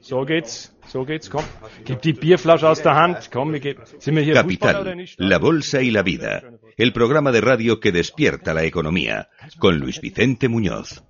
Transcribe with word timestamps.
So 0.00 0.24
geht's, 0.24 0.72
so 0.88 1.04
geht's, 1.04 1.30
komm. 1.30 1.44
Gib 1.84 2.02
die 2.02 2.12
Bierflasche 2.12 2.68
aus 2.68 2.82
der 2.82 2.94
Hand, 2.94 3.30
komm, 3.30 3.52
wir 3.52 3.60
gehen. 3.60 3.78
Sind 3.98 4.16
wir 4.16 4.22
hier 4.22 4.42
Fußballer 4.42 4.80
oder 4.80 4.96
Capital, 4.96 5.28
la 5.28 5.38
bolsa 5.38 5.80
y 5.82 5.90
la 5.90 6.02
vida. 6.02 6.42
El 6.76 6.92
programa 6.92 7.30
de 7.30 7.40
radio 7.40 7.78
que 7.78 7.92
despierta 7.92 8.54
la 8.54 8.64
economía. 8.64 9.28
Con 9.58 9.78
Luis 9.78 10.00
Vicente 10.00 10.48
Muñoz. 10.48 11.02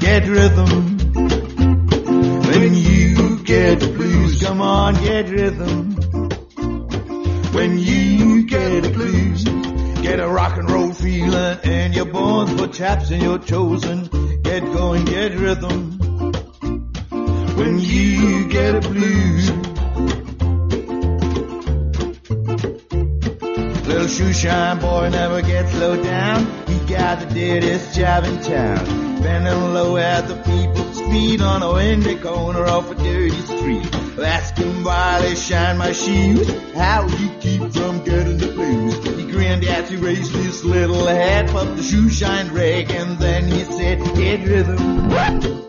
Get 0.00 0.26
rhythm. 0.26 0.96
When 2.48 2.74
you 2.74 3.44
get 3.44 3.80
the 3.80 3.92
blues, 3.94 4.42
come 4.42 4.62
on, 4.62 4.94
get 5.04 5.28
rhythm. 5.28 6.15
When 7.56 7.78
you 7.78 8.44
get 8.44 8.82
the 8.82 8.90
blues, 8.90 9.42
get 10.02 10.20
a 10.20 10.28
rock 10.28 10.58
and 10.58 10.70
roll 10.70 10.92
feeling 10.92 11.58
in 11.64 11.94
your 11.94 12.04
bones 12.04 12.52
for 12.60 12.68
chaps 12.68 13.10
and 13.10 13.22
you're 13.22 13.38
chosen. 13.38 14.42
Get 14.42 14.62
going, 14.62 15.06
get 15.06 15.32
rhythm. 15.32 15.98
When 17.56 17.78
you 17.80 18.46
get 18.48 18.74
a 18.74 18.80
blues. 18.80 19.50
Little 23.86 24.08
shoe 24.08 24.34
shine 24.34 24.78
boy 24.78 25.08
never 25.08 25.40
gets 25.40 25.74
low 25.76 25.96
down. 26.02 26.44
He 26.66 26.78
got 26.80 27.20
the 27.20 27.34
deadest 27.34 27.96
job 27.96 28.24
in 28.24 28.42
town. 28.42 29.22
Bending 29.22 29.72
low 29.72 29.96
at 29.96 30.28
the 30.28 30.36
people's 30.42 31.00
feet 31.00 31.40
on 31.40 31.62
a 31.62 31.72
windy 31.72 32.16
corner 32.16 32.64
of 32.64 32.90
a 32.90 32.94
dirty 32.96 33.30
street. 33.30 34.05
Ask 34.18 34.56
him 34.56 34.82
why 34.82 35.20
they 35.20 35.34
shine 35.34 35.76
my 35.76 35.92
shoes. 35.92 36.48
How 36.74 37.06
you 37.06 37.28
keep 37.40 37.60
from 37.72 38.02
getting 38.04 38.38
the 38.38 38.48
blues. 38.48 38.94
He 39.16 39.30
grinned 39.30 39.64
as 39.64 39.90
he 39.90 39.96
raised 39.96 40.32
his 40.32 40.64
little 40.64 41.06
hat, 41.06 41.50
puffed 41.50 41.76
the 41.76 41.82
shoe 41.82 42.08
shine 42.08 42.52
rag, 42.52 42.90
and 42.90 43.18
then 43.18 43.44
he 43.44 43.64
said, 43.64 43.98
Get 44.16 44.46
rhythm. 44.48 45.65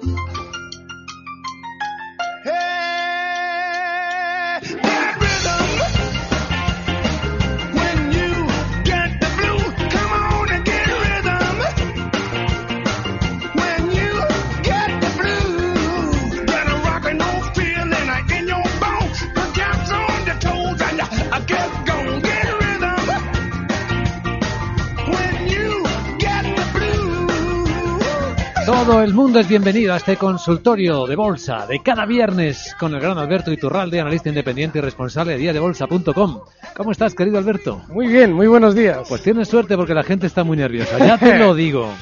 Todo 28.97 29.05
el 29.05 29.13
mundo 29.13 29.39
es 29.39 29.47
bienvenido 29.47 29.93
a 29.93 29.97
este 29.97 30.17
consultorio 30.17 31.05
de 31.05 31.15
bolsa 31.15 31.67
de 31.67 31.83
cada 31.83 32.07
viernes 32.07 32.75
con 32.79 32.95
el 32.95 32.99
gran 32.99 33.15
Alberto 33.19 33.51
Iturralde, 33.51 34.01
analista 34.01 34.29
independiente 34.29 34.79
y 34.79 34.81
responsable 34.81 35.33
de 35.33 35.37
diadebolsa.com. 35.37 36.39
¿Cómo 36.75 36.91
estás, 36.91 37.13
querido 37.13 37.37
Alberto? 37.37 37.83
Muy 37.89 38.07
bien, 38.07 38.33
muy 38.33 38.47
buenos 38.47 38.73
días. 38.73 39.07
Pues 39.07 39.21
tienes 39.21 39.49
suerte 39.49 39.77
porque 39.77 39.93
la 39.93 40.01
gente 40.01 40.25
está 40.25 40.43
muy 40.43 40.57
nerviosa. 40.57 40.97
Ya 40.97 41.15
te 41.19 41.37
lo 41.37 41.53
digo. 41.55 41.93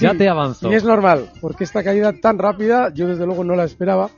Ya 0.00 0.12
te 0.12 0.28
avanzo. 0.28 0.72
Y 0.72 0.74
es 0.74 0.82
normal, 0.82 1.30
porque 1.40 1.62
esta 1.62 1.84
caída 1.84 2.12
tan 2.12 2.36
rápida 2.36 2.92
yo 2.92 3.06
desde 3.06 3.26
luego 3.26 3.44
no 3.44 3.54
la 3.54 3.62
esperaba 3.62 4.10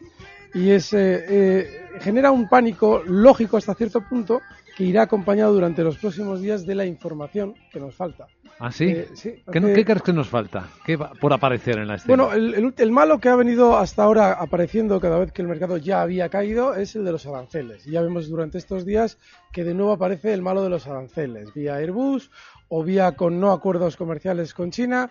y 0.54 0.70
es 0.70 0.94
eh, 0.94 1.22
eh, 1.28 1.80
genera 2.00 2.30
un 2.30 2.48
pánico 2.48 3.02
lógico 3.04 3.58
hasta 3.58 3.74
cierto 3.74 4.00
punto 4.00 4.40
que 4.76 4.84
irá 4.84 5.02
acompañado 5.02 5.54
durante 5.54 5.82
los 5.82 5.96
próximos 5.96 6.42
días 6.42 6.66
de 6.66 6.74
la 6.74 6.84
información 6.84 7.54
que 7.72 7.80
nos 7.80 7.94
falta. 7.94 8.26
¿Ah, 8.58 8.70
sí? 8.70 8.84
Eh, 8.88 9.08
sí, 9.14 9.42
¿Qué, 9.50 9.58
hace- 9.58 9.72
qué 9.74 9.84
crees 9.84 10.02
que 10.02 10.12
nos 10.12 10.28
falta? 10.28 10.68
¿Qué 10.84 10.96
va 10.96 11.12
por 11.14 11.32
aparecer 11.32 11.78
en 11.78 11.88
la 11.88 11.94
escena? 11.96 12.24
Bueno, 12.24 12.32
el, 12.34 12.54
el- 12.54 12.74
el 12.76 12.90
malo 12.92 13.18
que 13.18 13.28
ha 13.30 13.36
venido 13.36 13.76
hasta 13.76 14.02
ahora 14.02 14.32
apareciendo 14.32 15.00
cada 15.00 15.18
vez 15.18 15.32
que 15.32 15.40
el 15.42 15.48
mercado 15.48 15.78
ya 15.78 16.02
había 16.02 16.28
caído 16.28 16.74
es 16.74 16.94
el 16.94 17.04
de 17.04 17.12
los 17.12 17.26
aranceles. 17.26 17.86
Y 17.86 17.92
ya 17.92 18.02
vemos 18.02 18.28
durante 18.28 18.58
estos 18.58 18.84
días 18.84 19.18
que 19.52 19.64
de 19.64 19.72
nuevo 19.74 19.92
aparece 19.92 20.32
el 20.34 20.42
malo 20.42 20.62
de 20.62 20.68
los 20.70 20.86
aranceles, 20.86 21.52
vía 21.54 21.76
Airbus 21.76 22.30
o 22.68 22.82
vía 22.84 23.12
con 23.12 23.40
no 23.40 23.52
acuerdos 23.52 23.96
comerciales 23.96 24.52
con 24.52 24.70
China, 24.70 25.10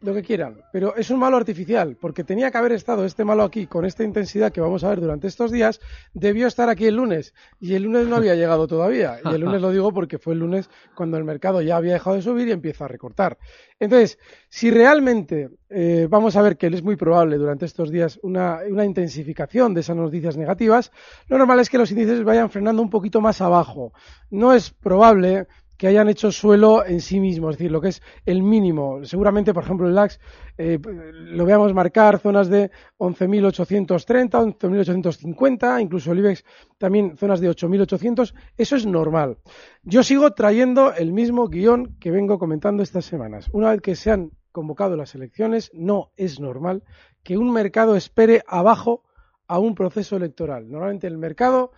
lo 0.00 0.14
que 0.14 0.22
quieran. 0.22 0.62
Pero 0.72 0.94
es 0.96 1.10
un 1.10 1.18
malo 1.18 1.36
artificial, 1.36 1.96
porque 2.00 2.24
tenía 2.24 2.50
que 2.50 2.58
haber 2.58 2.72
estado 2.72 3.04
este 3.04 3.24
malo 3.24 3.42
aquí 3.42 3.66
con 3.66 3.84
esta 3.84 4.04
intensidad 4.04 4.52
que 4.52 4.60
vamos 4.60 4.84
a 4.84 4.90
ver 4.90 5.00
durante 5.00 5.26
estos 5.26 5.50
días, 5.50 5.80
debió 6.14 6.46
estar 6.46 6.68
aquí 6.68 6.86
el 6.86 6.96
lunes. 6.96 7.34
Y 7.60 7.74
el 7.74 7.84
lunes 7.84 8.06
no 8.06 8.16
había 8.16 8.34
llegado 8.36 8.66
todavía. 8.66 9.18
Y 9.24 9.34
el 9.34 9.40
lunes 9.40 9.60
lo 9.60 9.70
digo 9.70 9.92
porque 9.92 10.18
fue 10.18 10.34
el 10.34 10.40
lunes 10.40 10.70
cuando 10.94 11.16
el 11.16 11.24
mercado 11.24 11.62
ya 11.62 11.76
había 11.76 11.94
dejado 11.94 12.16
de 12.16 12.22
subir 12.22 12.48
y 12.48 12.52
empieza 12.52 12.84
a 12.84 12.88
recortar. 12.88 13.38
Entonces, 13.80 14.18
si 14.48 14.70
realmente 14.70 15.50
eh, 15.68 16.06
vamos 16.08 16.36
a 16.36 16.42
ver 16.42 16.56
que 16.56 16.68
es 16.68 16.82
muy 16.82 16.96
probable 16.96 17.36
durante 17.36 17.66
estos 17.66 17.90
días 17.90 18.18
una, 18.22 18.60
una 18.68 18.84
intensificación 18.84 19.74
de 19.74 19.80
esas 19.80 19.96
noticias 19.96 20.36
negativas, 20.36 20.92
lo 21.28 21.38
normal 21.38 21.60
es 21.60 21.70
que 21.70 21.78
los 21.78 21.90
índices 21.90 22.24
vayan 22.24 22.50
frenando 22.50 22.82
un 22.82 22.90
poquito 22.90 23.20
más 23.20 23.40
abajo. 23.40 23.92
No 24.30 24.52
es 24.52 24.70
probable 24.70 25.46
que 25.78 25.86
hayan 25.86 26.08
hecho 26.08 26.32
suelo 26.32 26.84
en 26.84 27.00
sí 27.00 27.20
mismo, 27.20 27.48
es 27.48 27.56
decir, 27.56 27.70
lo 27.70 27.80
que 27.80 27.88
es 27.88 28.02
el 28.26 28.42
mínimo. 28.42 29.04
Seguramente, 29.04 29.54
por 29.54 29.62
ejemplo, 29.62 29.86
el 29.86 29.94
LAX 29.94 30.18
eh, 30.58 30.78
lo 30.82 31.44
veamos 31.46 31.72
marcar 31.72 32.18
zonas 32.18 32.48
de 32.48 32.72
11.830, 32.98 34.58
11.850, 34.58 35.80
incluso 35.80 36.10
el 36.10 36.18
IBEX 36.18 36.44
también 36.78 37.16
zonas 37.16 37.40
de 37.40 37.48
8.800. 37.48 38.34
Eso 38.56 38.76
es 38.76 38.86
normal. 38.86 39.38
Yo 39.84 40.02
sigo 40.02 40.32
trayendo 40.32 40.92
el 40.92 41.12
mismo 41.12 41.46
guion 41.46 41.96
que 42.00 42.10
vengo 42.10 42.40
comentando 42.40 42.82
estas 42.82 43.04
semanas. 43.04 43.48
Una 43.52 43.70
vez 43.70 43.80
que 43.80 43.94
se 43.94 44.10
han 44.10 44.32
convocado 44.50 44.96
las 44.96 45.14
elecciones, 45.14 45.70
no 45.72 46.10
es 46.16 46.40
normal 46.40 46.82
que 47.22 47.38
un 47.38 47.52
mercado 47.52 47.94
espere 47.94 48.42
abajo 48.48 49.04
a 49.46 49.60
un 49.60 49.76
proceso 49.76 50.16
electoral. 50.16 50.68
Normalmente 50.68 51.06
el 51.06 51.18
mercado 51.18 51.70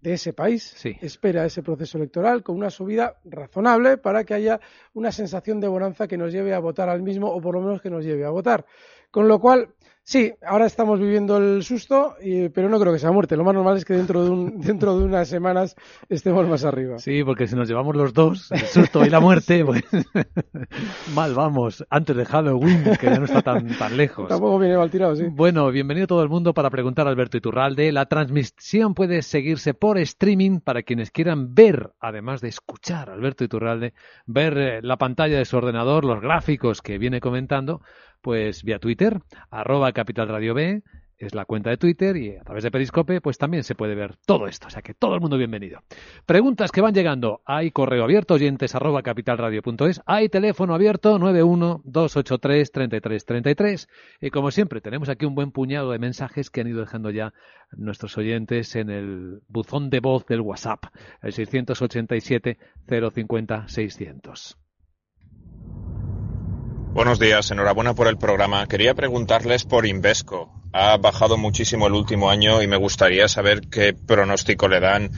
de 0.00 0.14
ese 0.14 0.32
país 0.32 0.62
Sí. 0.76 0.96
espera 1.00 1.44
ese 1.44 1.62
proceso 1.62 1.98
electoral 1.98 2.42
con 2.42 2.56
una 2.56 2.70
subida 2.70 3.16
razonable 3.24 3.96
para 3.98 4.24
que 4.24 4.34
haya 4.34 4.60
una 4.94 5.12
sensación 5.12 5.60
de 5.60 5.68
bonanza 5.68 6.06
que 6.06 6.16
nos 6.16 6.32
lleve 6.32 6.54
a 6.54 6.58
votar 6.58 6.88
al 6.88 7.02
mismo 7.02 7.28
o 7.28 7.40
por 7.40 7.54
lo 7.54 7.60
menos 7.60 7.82
que 7.82 7.90
nos 7.90 8.04
lleve 8.04 8.24
a 8.24 8.30
votar. 8.30 8.64
Con 9.10 9.28
lo 9.28 9.40
cual, 9.40 9.74
sí, 10.08 10.32
ahora 10.42 10.64
estamos 10.64 10.98
viviendo 10.98 11.36
el 11.36 11.62
susto, 11.62 12.14
y- 12.22 12.48
pero 12.48 12.70
no 12.70 12.80
creo 12.80 12.94
que 12.94 12.98
sea 12.98 13.12
muerte. 13.12 13.36
Lo 13.36 13.44
más 13.44 13.52
normal 13.54 13.76
es 13.76 13.84
que 13.84 13.92
dentro 13.92 14.24
de, 14.24 14.30
un, 14.30 14.58
dentro 14.60 14.98
de 14.98 15.04
unas 15.04 15.28
semanas 15.28 15.76
estemos 16.08 16.48
más 16.48 16.64
arriba. 16.64 16.96
Sí, 16.98 17.22
porque 17.24 17.46
si 17.46 17.54
nos 17.56 17.68
llevamos 17.68 17.94
los 17.94 18.14
dos, 18.14 18.50
el 18.52 18.60
susto 18.60 19.04
y 19.04 19.10
la 19.10 19.20
muerte, 19.20 19.62
pues 19.66 19.82
mal 21.14 21.34
vamos. 21.34 21.84
Antes 21.90 22.16
de 22.16 22.24
Halloween, 22.24 22.84
que 22.98 23.06
ya 23.06 23.18
no 23.18 23.26
está 23.26 23.42
tan, 23.42 23.66
tan 23.76 23.96
lejos. 23.98 24.28
Tampoco 24.28 24.58
viene 24.58 24.78
mal 24.78 24.90
tirado, 24.90 25.14
sí. 25.14 25.24
Bueno, 25.30 25.70
bienvenido 25.70 26.06
todo 26.06 26.22
el 26.22 26.30
mundo 26.30 26.54
para 26.54 26.70
preguntar 26.70 27.06
a 27.06 27.10
Alberto 27.10 27.36
Iturralde. 27.36 27.92
La 27.92 28.06
transmisión 28.06 28.94
puede 28.94 29.20
seguirse 29.20 29.74
por 29.74 29.98
streaming 29.98 30.60
para 30.60 30.82
quienes 30.82 31.10
quieran 31.10 31.54
ver, 31.54 31.90
además 32.00 32.40
de 32.40 32.48
escuchar 32.48 33.10
a 33.10 33.12
Alberto 33.12 33.44
Iturralde, 33.44 33.92
ver 34.26 34.56
eh, 34.56 34.80
la 34.82 34.96
pantalla 34.96 35.36
de 35.36 35.44
su 35.44 35.56
ordenador, 35.58 36.04
los 36.06 36.20
gráficos 36.22 36.80
que 36.80 36.96
viene 36.98 37.20
comentando, 37.20 37.82
pues 38.20 38.64
vía 38.64 38.78
Twitter, 38.78 39.20
arroba 39.50 39.92
Capital 39.98 40.28
Radio 40.28 40.54
B, 40.54 40.84
es 41.18 41.34
la 41.34 41.44
cuenta 41.44 41.68
de 41.70 41.76
Twitter 41.76 42.16
y 42.16 42.36
a 42.36 42.44
través 42.44 42.62
de 42.62 42.70
Periscope 42.70 43.20
pues 43.20 43.36
también 43.36 43.64
se 43.64 43.74
puede 43.74 43.96
ver 43.96 44.14
todo 44.24 44.46
esto. 44.46 44.68
O 44.68 44.70
sea 44.70 44.80
que 44.80 44.94
todo 44.94 45.16
el 45.16 45.20
mundo 45.20 45.36
bienvenido. 45.36 45.82
Preguntas 46.24 46.70
que 46.70 46.80
van 46.80 46.94
llegando. 46.94 47.42
Hay 47.44 47.72
correo 47.72 48.04
abierto, 48.04 48.34
oyentes 48.34 48.76
arroba 48.76 49.02
capitalradio.es. 49.02 50.00
Hay 50.06 50.28
teléfono 50.28 50.74
abierto 50.74 51.18
912833333. 51.18 53.88
Y 54.20 54.30
como 54.30 54.52
siempre 54.52 54.80
tenemos 54.80 55.08
aquí 55.08 55.26
un 55.26 55.34
buen 55.34 55.50
puñado 55.50 55.90
de 55.90 55.98
mensajes 55.98 56.50
que 56.50 56.60
han 56.60 56.68
ido 56.68 56.78
dejando 56.80 57.10
ya 57.10 57.34
nuestros 57.72 58.16
oyentes 58.16 58.76
en 58.76 58.90
el 58.90 59.40
buzón 59.48 59.90
de 59.90 59.98
voz 59.98 60.24
del 60.26 60.42
WhatsApp, 60.42 60.84
el 61.22 61.32
687 61.32 62.56
050 62.86 63.66
600. 63.66 64.58
Buenos 66.92 67.18
días, 67.18 67.50
enhorabuena 67.50 67.94
por 67.94 68.08
el 68.08 68.16
programa. 68.16 68.66
Quería 68.66 68.94
preguntarles 68.94 69.64
por 69.64 69.86
Invesco. 69.86 70.52
Ha 70.72 70.96
bajado 70.96 71.36
muchísimo 71.36 71.86
el 71.86 71.92
último 71.92 72.30
año 72.30 72.62
y 72.62 72.66
me 72.66 72.76
gustaría 72.76 73.28
saber 73.28 73.60
qué 73.70 73.94
pronóstico 73.94 74.68
le 74.68 74.80
dan 74.80 75.10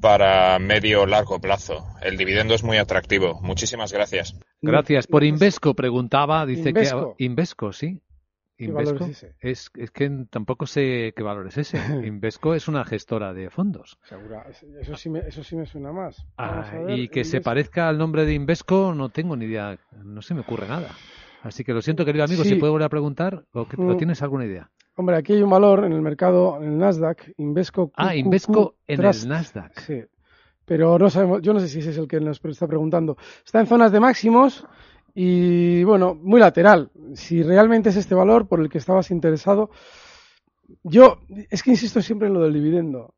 para 0.00 0.58
medio 0.58 1.02
o 1.02 1.06
largo 1.06 1.40
plazo. 1.40 1.84
El 2.02 2.16
dividendo 2.16 2.54
es 2.54 2.62
muy 2.62 2.76
atractivo. 2.76 3.40
Muchísimas 3.42 3.92
gracias. 3.92 4.38
Gracias. 4.62 5.06
Por 5.06 5.24
Invesco 5.24 5.74
preguntaba, 5.74 6.46
dice 6.46 6.68
Invesco. 6.68 7.16
que 7.16 7.24
Invesco, 7.24 7.72
sí. 7.72 8.00
¿Qué 8.56 8.68
valor 8.72 8.94
Invesco 8.94 9.04
es 9.10 9.22
ese? 9.22 9.34
es, 9.40 9.70
es 9.76 9.90
que 9.90 10.10
tampoco 10.30 10.66
sé 10.66 11.12
qué 11.16 11.22
valor 11.22 11.46
es 11.48 11.58
ese. 11.58 11.76
Invesco 12.06 12.54
es 12.54 12.68
una 12.68 12.84
gestora 12.84 13.34
de 13.34 13.50
fondos. 13.50 13.98
Segura, 14.04 14.46
eso 14.80 14.96
sí 14.96 15.10
me, 15.10 15.20
eso 15.20 15.42
sí 15.44 15.56
me 15.56 15.66
suena 15.66 15.92
más. 15.92 16.26
Ah, 16.38 16.64
ver, 16.86 16.98
y 16.98 17.08
que 17.08 17.24
se 17.24 17.36
Invesco. 17.36 17.44
parezca 17.50 17.88
al 17.88 17.98
nombre 17.98 18.24
de 18.24 18.32
Invesco 18.34 18.94
no 18.94 19.10
tengo 19.10 19.36
ni 19.36 19.44
idea, 19.46 19.78
no 20.02 20.22
se 20.22 20.34
me 20.34 20.40
ocurre 20.40 20.66
nada. 20.68 20.88
Así 21.42 21.62
que 21.64 21.72
lo 21.74 21.82
siento, 21.82 22.04
querido 22.04 22.24
amigo, 22.24 22.42
Sí. 22.42 22.48
si 22.50 22.54
puedo 22.56 22.72
volver 22.72 22.86
a 22.86 22.88
preguntar 22.88 23.44
o, 23.52 23.68
que- 23.68 23.76
o 23.80 23.84
Mm. 23.84 23.96
tienes 23.98 24.22
alguna 24.22 24.46
idea. 24.46 24.70
Hombre, 24.96 25.16
aquí 25.16 25.34
hay 25.34 25.42
un 25.42 25.50
valor 25.50 25.84
en 25.84 25.92
el 25.92 26.00
mercado, 26.00 26.56
en 26.62 26.72
el 26.72 26.78
Nasdaq, 26.78 27.32
Invesco. 27.36 27.92
Ah, 27.94 28.16
Invesco 28.16 28.76
en 28.86 29.00
Trust. 29.00 29.24
el 29.24 29.28
Nasdaq. 29.28 29.78
Sí. 29.80 30.02
Pero 30.64 30.98
no 30.98 31.08
sabemos, 31.10 31.42
yo 31.42 31.52
no 31.52 31.60
sé 31.60 31.68
si 31.68 31.78
ese 31.78 31.90
es 31.90 31.98
el 31.98 32.08
que 32.08 32.18
nos 32.18 32.40
está 32.44 32.66
preguntando. 32.66 33.16
Está 33.44 33.60
en 33.60 33.66
zonas 33.66 33.92
de 33.92 34.00
máximos 34.00 34.66
y, 35.18 35.82
bueno, 35.84 36.14
muy 36.14 36.38
lateral. 36.38 36.90
Si 37.14 37.42
realmente 37.42 37.88
es 37.88 37.96
este 37.96 38.14
valor 38.14 38.46
por 38.46 38.60
el 38.60 38.68
que 38.68 38.76
estabas 38.76 39.10
interesado, 39.10 39.70
yo 40.82 41.20
es 41.48 41.62
que 41.62 41.70
insisto 41.70 42.02
siempre 42.02 42.28
en 42.28 42.34
lo 42.34 42.42
del 42.42 42.52
dividendo. 42.52 43.14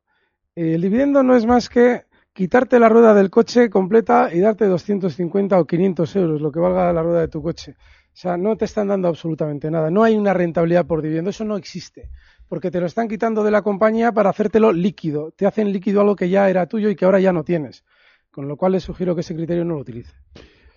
Eh, 0.55 0.75
El 0.75 0.81
dividendo 0.81 1.23
no 1.23 1.35
es 1.35 1.45
más 1.45 1.67
que 1.67 2.05
quitarte 2.31 2.79
la 2.79 2.87
rueda 2.87 3.13
del 3.13 3.29
coche 3.29 3.69
completa 3.69 4.29
y 4.33 4.39
darte 4.39 4.65
250 4.65 5.59
o 5.59 5.67
500 5.67 6.15
euros, 6.15 6.41
lo 6.41 6.53
que 6.53 6.61
valga 6.61 6.93
la 6.93 7.03
rueda 7.03 7.19
de 7.19 7.27
tu 7.27 7.43
coche. 7.43 7.75
O 7.81 8.15
sea, 8.21 8.37
no 8.37 8.55
te 8.55 8.63
están 8.63 8.87
dando 8.87 9.09
absolutamente 9.09 9.69
nada. 9.69 9.91
No 9.91 10.01
hay 10.01 10.15
una 10.15 10.33
rentabilidad 10.33 10.87
por 10.87 11.01
dividendo. 11.01 11.31
Eso 11.31 11.43
no 11.43 11.57
existe. 11.57 12.11
Porque 12.47 12.71
te 12.71 12.79
lo 12.79 12.85
están 12.85 13.09
quitando 13.09 13.43
de 13.43 13.51
la 13.51 13.61
compañía 13.61 14.13
para 14.13 14.29
hacértelo 14.29 14.71
líquido. 14.71 15.33
Te 15.35 15.45
hacen 15.45 15.73
líquido 15.73 15.99
algo 15.99 16.15
que 16.15 16.29
ya 16.29 16.49
era 16.49 16.65
tuyo 16.65 16.89
y 16.89 16.95
que 16.95 17.03
ahora 17.03 17.19
ya 17.19 17.33
no 17.33 17.43
tienes. 17.43 17.83
Con 18.31 18.47
lo 18.47 18.55
cual 18.55 18.71
les 18.71 18.83
sugiero 18.83 19.15
que 19.15 19.21
ese 19.21 19.35
criterio 19.35 19.65
no 19.65 19.73
lo 19.75 19.81
utilice. 19.81 20.13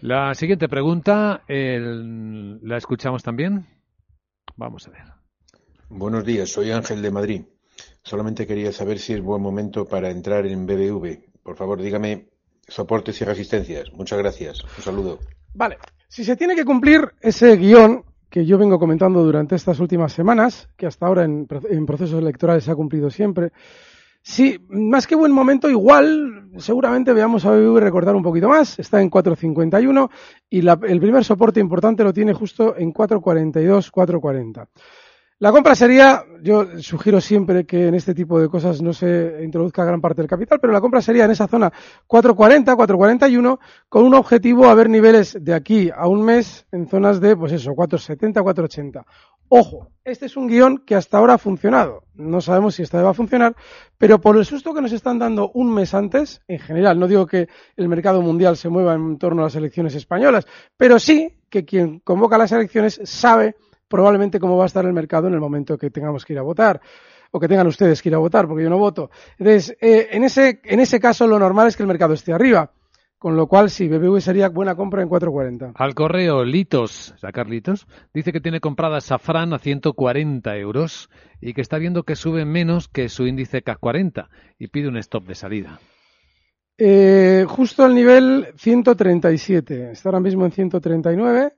La 0.02 0.34
siguiente 0.34 0.68
pregunta, 0.68 1.42
el- 1.46 2.58
¿la 2.66 2.76
escuchamos 2.76 3.22
también? 3.22 3.64
Vamos 4.56 4.86
a 4.88 4.90
ver. 4.90 5.02
Buenos 5.88 6.24
días, 6.24 6.50
soy 6.50 6.72
Ángel 6.72 7.00
de 7.02 7.10
Madrid. 7.10 7.42
Solamente 8.02 8.46
quería 8.46 8.72
saber 8.72 8.98
si 8.98 9.12
es 9.12 9.22
buen 9.22 9.40
momento 9.40 9.86
para 9.86 10.10
entrar 10.10 10.44
en 10.46 10.66
BBV. 10.66 11.20
Por 11.44 11.56
favor, 11.56 11.80
dígame 11.80 12.26
soportes 12.66 13.20
y 13.20 13.24
resistencias. 13.24 13.92
Muchas 13.92 14.18
gracias. 14.18 14.62
Un 14.76 14.82
saludo. 14.82 15.18
Vale. 15.54 15.78
Si 16.08 16.24
se 16.24 16.36
tiene 16.36 16.56
que 16.56 16.64
cumplir 16.64 17.12
ese 17.20 17.56
guion 17.56 18.04
que 18.28 18.44
yo 18.44 18.58
vengo 18.58 18.78
comentando 18.80 19.22
durante 19.22 19.54
estas 19.54 19.78
últimas 19.78 20.12
semanas, 20.12 20.68
que 20.76 20.86
hasta 20.86 21.06
ahora 21.06 21.24
en, 21.24 21.46
pro- 21.46 21.62
en 21.68 21.86
procesos 21.86 22.18
electorales 22.20 22.64
se 22.64 22.70
ha 22.72 22.74
cumplido 22.74 23.08
siempre, 23.10 23.52
sí, 24.22 24.58
más 24.68 25.06
que 25.06 25.14
buen 25.14 25.32
momento, 25.32 25.68
igual 25.70 26.50
seguramente 26.58 27.12
veamos 27.12 27.44
a 27.44 27.50
BBV 27.50 27.80
recordar 27.80 28.14
un 28.14 28.22
poquito 28.22 28.48
más. 28.48 28.78
Está 28.78 29.00
en 29.00 29.10
4.51 29.10 30.10
y 30.50 30.62
la- 30.62 30.78
el 30.86 31.00
primer 31.00 31.24
soporte 31.24 31.60
importante 31.60 32.04
lo 32.04 32.12
tiene 32.12 32.32
justo 32.32 32.76
en 32.76 32.92
4.42, 32.92 33.90
4.40. 33.90 34.68
La 35.42 35.50
compra 35.50 35.74
sería, 35.74 36.24
yo 36.40 36.78
sugiero 36.78 37.20
siempre 37.20 37.66
que 37.66 37.88
en 37.88 37.96
este 37.96 38.14
tipo 38.14 38.40
de 38.40 38.48
cosas 38.48 38.80
no 38.80 38.92
se 38.92 39.40
introduzca 39.42 39.84
gran 39.84 40.00
parte 40.00 40.22
del 40.22 40.28
capital, 40.28 40.60
pero 40.60 40.72
la 40.72 40.80
compra 40.80 41.02
sería 41.02 41.24
en 41.24 41.32
esa 41.32 41.48
zona 41.48 41.72
440, 42.06 42.76
441, 42.76 43.58
con 43.88 44.04
un 44.04 44.14
objetivo 44.14 44.66
a 44.66 44.74
ver 44.74 44.88
niveles 44.88 45.36
de 45.40 45.52
aquí 45.52 45.90
a 45.92 46.06
un 46.06 46.22
mes 46.22 46.64
en 46.70 46.86
zonas 46.86 47.20
de, 47.20 47.36
pues 47.36 47.50
eso, 47.50 47.74
470, 47.74 48.40
480. 48.40 49.04
Ojo, 49.48 49.88
este 50.04 50.26
es 50.26 50.36
un 50.36 50.46
guion 50.46 50.78
que 50.86 50.94
hasta 50.94 51.18
ahora 51.18 51.34
ha 51.34 51.38
funcionado. 51.38 52.04
No 52.14 52.40
sabemos 52.40 52.76
si 52.76 52.84
esta 52.84 53.02
va 53.02 53.10
a 53.10 53.14
funcionar, 53.14 53.56
pero 53.98 54.20
por 54.20 54.36
el 54.36 54.44
susto 54.44 54.72
que 54.72 54.80
nos 54.80 54.92
están 54.92 55.18
dando 55.18 55.50
un 55.54 55.74
mes 55.74 55.92
antes, 55.92 56.40
en 56.46 56.60
general, 56.60 57.00
no 57.00 57.08
digo 57.08 57.26
que 57.26 57.48
el 57.76 57.88
mercado 57.88 58.22
mundial 58.22 58.56
se 58.56 58.68
mueva 58.68 58.94
en 58.94 59.18
torno 59.18 59.42
a 59.42 59.46
las 59.46 59.56
elecciones 59.56 59.96
españolas, 59.96 60.46
pero 60.76 61.00
sí 61.00 61.36
que 61.50 61.64
quien 61.64 61.98
convoca 61.98 62.38
las 62.38 62.52
elecciones 62.52 63.00
sabe 63.02 63.56
probablemente 63.92 64.40
cómo 64.40 64.56
va 64.56 64.64
a 64.64 64.66
estar 64.66 64.86
el 64.86 64.94
mercado 64.94 65.28
en 65.28 65.34
el 65.34 65.40
momento 65.40 65.76
que 65.76 65.90
tengamos 65.90 66.24
que 66.24 66.32
ir 66.32 66.38
a 66.38 66.42
votar 66.42 66.80
o 67.30 67.38
que 67.38 67.46
tengan 67.46 67.66
ustedes 67.66 68.00
que 68.00 68.08
ir 68.08 68.14
a 68.14 68.18
votar, 68.18 68.48
porque 68.48 68.64
yo 68.64 68.70
no 68.70 68.78
voto. 68.78 69.10
Entonces, 69.38 69.76
eh, 69.82 70.08
en, 70.12 70.24
ese, 70.24 70.60
en 70.64 70.80
ese 70.80 70.98
caso 70.98 71.26
lo 71.26 71.38
normal 71.38 71.68
es 71.68 71.76
que 71.76 71.82
el 71.82 71.88
mercado 71.88 72.14
esté 72.14 72.32
arriba, 72.32 72.72
con 73.18 73.36
lo 73.36 73.46
cual 73.46 73.68
sí, 73.68 73.88
BBV 73.88 74.20
sería 74.22 74.48
buena 74.48 74.74
compra 74.74 75.02
en 75.02 75.10
4.40. 75.10 75.72
Al 75.74 75.94
correo 75.94 76.42
Litos, 76.42 77.14
sacar 77.18 77.50
Litos, 77.50 77.86
dice 78.14 78.32
que 78.32 78.40
tiene 78.40 78.60
comprada 78.60 79.02
Safran 79.02 79.52
a 79.52 79.58
140 79.58 80.56
euros 80.56 81.10
y 81.42 81.52
que 81.52 81.60
está 81.60 81.76
viendo 81.76 82.04
que 82.04 82.16
sube 82.16 82.46
menos 82.46 82.88
que 82.88 83.10
su 83.10 83.26
índice 83.26 83.60
CAC 83.60 83.78
40 83.78 84.30
y 84.58 84.68
pide 84.68 84.88
un 84.88 84.96
stop 84.96 85.26
de 85.26 85.34
salida. 85.34 85.80
Eh, 86.78 87.44
justo 87.46 87.84
al 87.84 87.94
nivel 87.94 88.54
137, 88.56 89.90
está 89.92 90.08
ahora 90.08 90.20
mismo 90.20 90.46
en 90.46 90.52
139 90.52 91.52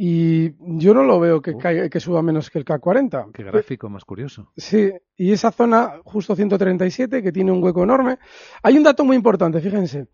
y 0.00 0.52
yo 0.78 0.94
no 0.94 1.02
lo 1.02 1.18
veo 1.18 1.42
que, 1.42 1.56
caiga- 1.56 1.88
que 1.90 1.98
suba 1.98 2.22
menos 2.22 2.50
que 2.50 2.60
el 2.60 2.64
K40. 2.64 3.32
Qué 3.32 3.42
gráfico 3.42 3.88
más 3.90 4.04
curioso. 4.04 4.52
Sí, 4.56 4.92
y 5.16 5.32
esa 5.32 5.50
zona 5.50 5.94
justo 6.04 6.36
137 6.36 7.20
que 7.20 7.32
tiene 7.32 7.50
un 7.50 7.60
hueco 7.60 7.82
enorme. 7.82 8.16
Hay 8.62 8.76
un 8.78 8.84
dato 8.84 9.04
muy 9.04 9.16
importante, 9.16 9.60
fíjense. 9.60 10.06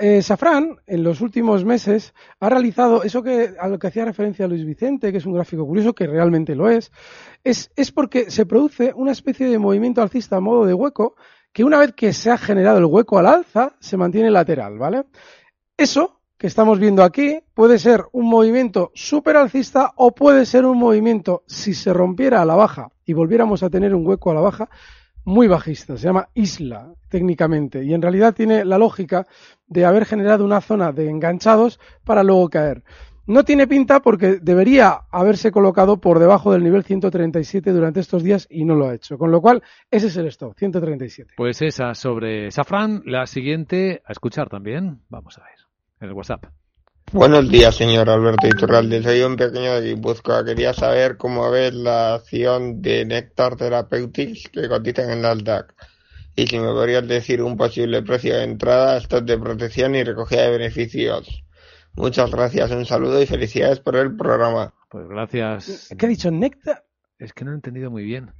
Eh, 0.00 0.22
Safran 0.22 0.76
en 0.86 1.02
los 1.04 1.20
últimos 1.20 1.66
meses 1.66 2.14
ha 2.40 2.48
realizado 2.48 3.02
eso 3.02 3.22
que 3.22 3.54
a 3.60 3.68
lo 3.68 3.78
que 3.78 3.88
hacía 3.88 4.06
referencia 4.06 4.48
Luis 4.48 4.64
Vicente, 4.64 5.12
que 5.12 5.18
es 5.18 5.26
un 5.26 5.34
gráfico 5.34 5.66
curioso, 5.66 5.94
que 5.94 6.06
realmente 6.06 6.54
lo 6.54 6.70
es, 6.70 6.90
es, 7.44 7.70
es 7.76 7.92
porque 7.92 8.30
se 8.30 8.46
produce 8.46 8.92
una 8.96 9.12
especie 9.12 9.48
de 9.48 9.58
movimiento 9.58 10.00
alcista 10.00 10.36
a 10.36 10.40
modo 10.40 10.64
de 10.64 10.72
hueco 10.72 11.14
que 11.52 11.64
una 11.64 11.78
vez 11.78 11.92
que 11.92 12.14
se 12.14 12.30
ha 12.30 12.38
generado 12.38 12.78
el 12.78 12.86
hueco 12.86 13.18
al 13.18 13.26
alza 13.26 13.74
se 13.80 13.96
mantiene 13.98 14.30
lateral, 14.30 14.78
¿vale? 14.78 15.04
Eso 15.76 16.19
que 16.40 16.46
estamos 16.46 16.78
viendo 16.78 17.04
aquí 17.04 17.38
puede 17.52 17.78
ser 17.78 18.06
un 18.12 18.26
movimiento 18.26 18.92
súper 18.94 19.36
alcista 19.36 19.92
o 19.96 20.14
puede 20.14 20.46
ser 20.46 20.64
un 20.64 20.78
movimiento, 20.78 21.42
si 21.46 21.74
se 21.74 21.92
rompiera 21.92 22.40
a 22.40 22.46
la 22.46 22.54
baja 22.54 22.88
y 23.04 23.12
volviéramos 23.12 23.62
a 23.62 23.68
tener 23.68 23.94
un 23.94 24.06
hueco 24.06 24.30
a 24.30 24.34
la 24.34 24.40
baja, 24.40 24.70
muy 25.22 25.48
bajista. 25.48 25.98
Se 25.98 26.06
llama 26.06 26.30
isla 26.32 26.94
técnicamente 27.10 27.84
y 27.84 27.92
en 27.92 28.00
realidad 28.00 28.32
tiene 28.32 28.64
la 28.64 28.78
lógica 28.78 29.26
de 29.66 29.84
haber 29.84 30.06
generado 30.06 30.46
una 30.46 30.62
zona 30.62 30.92
de 30.92 31.10
enganchados 31.10 31.78
para 32.04 32.22
luego 32.22 32.48
caer. 32.48 32.84
No 33.26 33.44
tiene 33.44 33.66
pinta 33.66 34.00
porque 34.00 34.38
debería 34.40 34.98
haberse 35.10 35.52
colocado 35.52 36.00
por 36.00 36.18
debajo 36.20 36.54
del 36.54 36.64
nivel 36.64 36.84
137 36.84 37.70
durante 37.70 38.00
estos 38.00 38.22
días 38.22 38.46
y 38.48 38.64
no 38.64 38.76
lo 38.76 38.88
ha 38.88 38.94
hecho. 38.94 39.18
Con 39.18 39.30
lo 39.30 39.42
cual, 39.42 39.62
ese 39.90 40.06
es 40.06 40.16
el 40.16 40.28
stop, 40.28 40.54
137. 40.56 41.34
Pues 41.36 41.60
esa 41.60 41.92
sobre 41.92 42.50
Safran, 42.50 43.02
la 43.04 43.26
siguiente 43.26 44.00
a 44.06 44.12
escuchar 44.12 44.48
también. 44.48 45.02
Vamos 45.10 45.36
a 45.36 45.42
ver, 45.42 45.69
en 46.00 46.08
el 46.08 46.14
WhatsApp. 46.14 46.46
Buenos 47.12 47.50
días, 47.50 47.74
señor 47.74 48.08
Alberto 48.08 48.46
Iturralde. 48.46 49.02
Soy 49.02 49.22
un 49.22 49.36
pequeño 49.36 49.80
de 49.80 49.94
Guipúzcoa. 49.94 50.44
Quería 50.44 50.72
saber 50.72 51.16
cómo 51.16 51.50
ves 51.50 51.74
la 51.74 52.14
acción 52.14 52.80
de 52.80 53.04
Nectar 53.04 53.56
Therapeutics 53.56 54.48
que 54.48 54.68
cotizan 54.68 55.10
en 55.10 55.22
Nasdaq. 55.22 55.74
Y 56.36 56.46
si 56.46 56.58
me 56.58 56.68
podrías 56.68 57.06
decir 57.06 57.42
un 57.42 57.56
posible 57.56 58.02
precio 58.02 58.36
de 58.36 58.44
entrada, 58.44 58.96
stop 58.98 59.24
de 59.24 59.38
protección 59.38 59.96
y 59.96 60.04
recogida 60.04 60.42
de 60.42 60.50
beneficios. 60.52 61.42
Muchas 61.96 62.30
gracias, 62.30 62.70
un 62.70 62.86
saludo 62.86 63.20
y 63.20 63.26
felicidades 63.26 63.80
por 63.80 63.96
el 63.96 64.16
programa. 64.16 64.72
Pues 64.88 65.08
gracias. 65.08 65.92
¿Qué 65.98 66.06
ha 66.06 66.08
dicho? 66.08 66.30
¿Nectar? 66.30 66.84
Es 67.18 67.32
que 67.32 67.44
no 67.44 67.50
lo 67.50 67.56
he 67.56 67.58
entendido 67.58 67.90
muy 67.90 68.04
bien. 68.04 68.30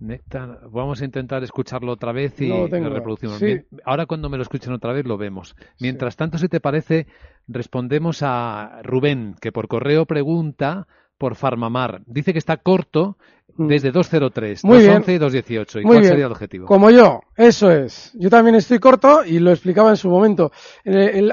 Néctar, 0.00 0.60
vamos 0.70 1.00
a 1.00 1.04
intentar 1.04 1.42
escucharlo 1.44 1.92
otra 1.92 2.12
vez 2.12 2.40
y 2.40 2.48
No 2.48 2.66
lo 2.68 2.90
reproducimos. 2.90 3.38
Sí. 3.38 3.60
Ahora 3.84 4.06
cuando 4.06 4.28
me 4.28 4.36
lo 4.36 4.42
escuchen 4.42 4.72
otra 4.72 4.92
vez 4.92 5.06
lo 5.06 5.16
vemos. 5.16 5.54
Mientras 5.80 6.16
tanto, 6.16 6.36
si 6.38 6.48
te 6.48 6.60
parece, 6.60 7.06
respondemos 7.48 8.18
a 8.22 8.80
Rubén, 8.82 9.36
que 9.40 9.52
por 9.52 9.68
correo 9.68 10.04
pregunta 10.06 10.86
por 11.16 11.36
Farmamar. 11.36 12.02
Dice 12.06 12.32
que 12.32 12.38
está 12.40 12.56
corto 12.56 13.16
desde 13.56 13.92
203, 13.92 14.64
Mm. 14.64 14.66
Muy 14.66 14.78
211 14.78 15.06
bien. 15.12 15.16
y 15.16 15.18
218. 15.20 15.78
¿Y 15.78 15.82
Muy 15.84 15.88
cuál 15.90 16.00
bien. 16.00 16.10
sería 16.10 16.26
el 16.26 16.32
objetivo? 16.32 16.66
Como 16.66 16.90
yo, 16.90 17.20
eso 17.36 17.70
es. 17.70 18.10
Yo 18.18 18.28
también 18.28 18.56
estoy 18.56 18.80
corto 18.80 19.24
y 19.24 19.38
lo 19.38 19.52
explicaba 19.52 19.90
en 19.90 19.96
su 19.96 20.10
momento. 20.10 20.50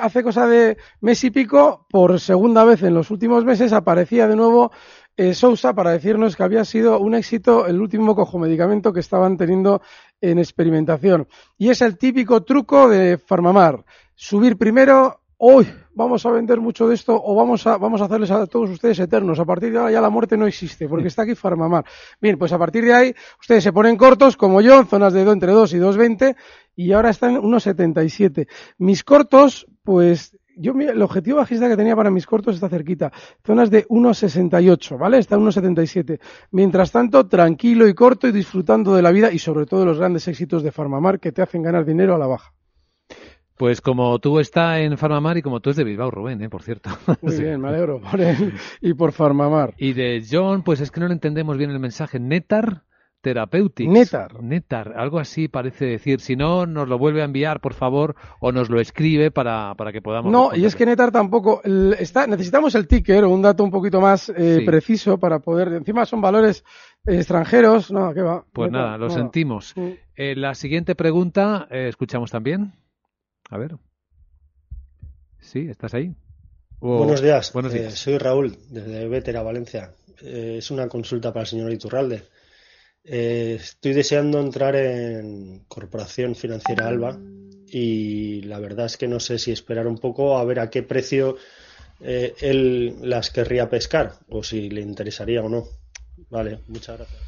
Hace 0.02 0.22
cosa 0.24 0.46
de 0.48 0.78
mes 1.02 1.24
y 1.24 1.32
pico, 1.32 1.88
por 1.90 2.20
segunda 2.20 2.64
vez 2.64 2.84
en 2.84 2.94
los 2.94 3.10
últimos 3.10 3.44
meses, 3.44 3.74
aparecía 3.74 4.28
de 4.28 4.36
nuevo 4.36 4.72
eh, 5.18 5.34
Sousa 5.34 5.74
para 5.74 5.92
decirnos 5.92 6.36
que 6.36 6.44
había 6.44 6.66
sido 6.66 7.00
un 7.00 7.16
éxito 7.16 7.68
el 7.68 7.80
último 7.80 8.16
cojomedicamento 8.16 8.94
que 8.94 9.02
estaban 9.02 9.38
teniendo 9.38 9.82
en 10.22 10.40
experimentación. 10.40 11.28
Y 11.58 11.70
es 11.70 11.82
el 11.82 11.98
típico 11.98 12.44
truco 12.44 12.88
de 12.90 13.18
Farmamar. 13.18 13.84
Subir 14.16 14.58
primero, 14.58 15.22
hoy 15.38 15.68
vamos 15.94 16.26
a 16.26 16.32
vender 16.32 16.60
mucho 16.60 16.88
de 16.88 16.96
esto 16.96 17.20
o 17.22 17.36
vamos 17.36 17.66
a, 17.68 17.78
vamos 17.78 18.02
a 18.02 18.06
hacerles 18.06 18.32
a 18.32 18.46
todos 18.46 18.70
ustedes 18.70 19.00
eternos. 19.00 19.40
A 19.40 19.46
partir 19.46 19.72
de 19.72 19.80
ahora 19.80 19.92
ya 19.92 20.02
la 20.02 20.10
muerte 20.10 20.38
no 20.38 20.48
existe 20.48 20.88
porque 20.88 21.08
está 21.08 21.24
aquí 21.24 21.36
Farmamar. 21.36 21.86
Bien, 22.22 22.38
pues 22.38 22.54
a 22.54 22.60
partir 22.60 22.86
de 22.86 22.94
ahí 22.94 23.16
ustedes 23.40 23.64
se 23.64 23.74
ponen 23.74 23.98
cortos 23.98 24.38
como 24.38 24.62
yo 24.62 24.80
en 24.80 24.88
zonas 24.88 25.14
de 25.14 25.22
entre 25.22 25.52
2 25.52 25.74
y 25.74 25.78
2,20 25.78 26.36
y 26.76 26.92
ahora 26.94 27.10
están 27.10 27.38
unos 27.38 27.64
77. 27.64 28.48
Mis 28.78 29.04
cortos, 29.04 29.68
pues 29.84 30.38
yo 30.58 30.74
el 30.74 31.02
objetivo 31.02 31.38
bajista 31.38 31.68
que 31.68 31.78
tenía 31.78 31.96
para 31.96 32.12
mis 32.12 32.26
cortos 32.26 32.56
está 32.56 32.70
cerquita, 32.70 33.12
zonas 33.46 33.70
de 33.70 33.88
1,68, 33.88 34.98
¿vale? 34.98 35.18
Está 35.18 35.36
en 35.36 35.42
1,77. 35.42 36.20
Mientras 36.52 36.92
tanto, 36.92 37.28
tranquilo 37.28 37.88
y 37.88 37.94
corto 37.94 38.28
y 38.28 38.32
disfrutando 38.32 38.96
de 38.96 39.02
la 39.02 39.12
vida 39.12 39.32
y 39.32 39.40
sobre 39.40 39.66
todo 39.66 39.82
de 39.82 39.86
los 39.86 39.98
grandes 39.98 40.28
éxitos 40.28 40.64
de 40.64 40.72
Farmamar 40.72 41.20
que 41.20 41.32
te 41.32 41.42
hacen 41.42 41.62
ganar 41.62 41.86
dinero 41.86 42.16
a 42.16 42.18
la 42.18 42.28
baja. 42.28 42.54
Pues 43.58 43.80
como 43.80 44.18
tú 44.18 44.40
está 44.40 44.80
en 44.80 44.98
Farmamar 44.98 45.38
y 45.38 45.44
como 45.44 45.60
tú 45.60 45.70
es 45.70 45.76
de 45.76 45.84
Bilbao, 45.84 46.10
Rubén, 46.10 46.42
¿eh? 46.42 46.50
por 46.50 46.64
cierto. 46.64 46.90
Muy 47.22 47.36
bien, 47.40 47.62
me 47.62 47.70
alegro 47.70 48.02
por 48.02 48.20
él 48.20 48.54
y 48.82 48.94
por 48.96 49.12
Farmamar. 49.12 49.76
Y 49.78 49.94
de 49.94 50.24
John, 50.30 50.64
pues 50.64 50.82
es 50.82 50.90
que 50.90 51.00
no 51.00 51.08
le 51.08 51.14
entendemos 51.14 51.58
bien 51.58 51.70
el 51.70 51.80
mensaje. 51.80 52.20
Netar 52.20 52.86
Therapeutics. 53.22 53.90
Netar. 53.90 54.42
Netar, 54.42 54.94
algo 54.98 55.20
así 55.20 55.48
parece 55.48 55.86
decir. 55.86 56.20
Si 56.22 56.36
no, 56.36 56.66
nos 56.66 56.88
lo 56.88 56.98
vuelve 56.98 57.22
a 57.22 57.26
enviar, 57.26 57.62
por 57.62 57.74
favor, 57.74 58.16
o 58.40 58.52
nos 58.52 58.70
lo 58.70 58.82
escribe 58.82 59.32
para, 59.32 59.76
para 59.76 59.92
que 59.92 60.02
podamos. 60.02 60.32
No, 60.32 60.56
y 60.56 60.66
es 60.66 60.76
que 60.76 60.86
Netar 60.86 61.12
tampoco. 61.12 61.62
está, 61.98 62.26
necesitamos 62.28 62.74
el 62.76 62.88
ticker 62.88 63.24
o 63.24 63.30
un 63.30 63.42
dato 63.42 63.64
un 63.64 63.72
poquito 63.72 64.02
más 64.02 64.30
eh, 64.36 64.64
preciso 64.66 65.20
para 65.20 65.40
poder. 65.40 65.70
Encima 65.74 66.06
son 66.06 66.22
valores 66.22 66.64
extranjeros. 67.06 67.92
No, 67.92 68.14
¿qué 68.14 68.22
va? 68.22 68.44
Pues 68.52 68.72
nada, 68.72 68.98
lo 68.98 69.10
sentimos. 69.10 69.76
Eh, 70.16 70.36
la 70.36 70.56
siguiente 70.56 70.96
pregunta, 70.96 71.68
eh, 71.70 71.88
escuchamos 71.88 72.32
también. 72.32 72.74
A 73.50 73.58
ver. 73.58 73.76
Sí, 75.40 75.68
¿estás 75.70 75.94
ahí? 75.94 76.16
Buenos 76.80 77.22
días. 77.22 77.54
Buenos 77.54 77.74
días. 77.74 77.94
soy 77.94 78.18
Raúl, 78.18 78.58
desde 78.70 79.08
Vétera, 79.08 79.44
Valencia. 79.44 79.92
es 80.24 80.72
una 80.72 80.88
consulta 80.88 81.32
para 81.32 81.42
el 81.42 81.48
señor 81.48 81.72
Iturralde. 81.72 82.24
Eh, 83.04 83.58
estoy 83.60 83.94
deseando 83.94 84.40
entrar 84.40 84.76
en 84.76 85.64
Corporación 85.68 86.36
Financiera 86.36 86.88
Alba 86.88 87.18
y 87.68 88.42
la 88.44 88.60
verdad 88.60 88.86
es 88.86 88.98
que 88.98 89.08
no 89.08 89.20
sé 89.20 89.40
si 89.40 89.52
esperar 89.52 89.88
un 89.88 89.98
poco 89.98 90.38
a 90.38 90.46
ver 90.46 90.60
a 90.60 90.70
qué 90.70 90.84
precio 90.84 91.38
eh, 92.00 92.34
él 92.42 92.98
las 93.02 93.32
querría 93.32 93.70
pescar 93.70 94.14
o 94.30 94.44
si 94.44 94.70
le 94.70 94.82
interesaría 94.82 95.42
o 95.42 95.50
no. 95.50 95.64
Vale, 96.30 96.60
muchas 96.68 96.98
gracias. 96.98 97.22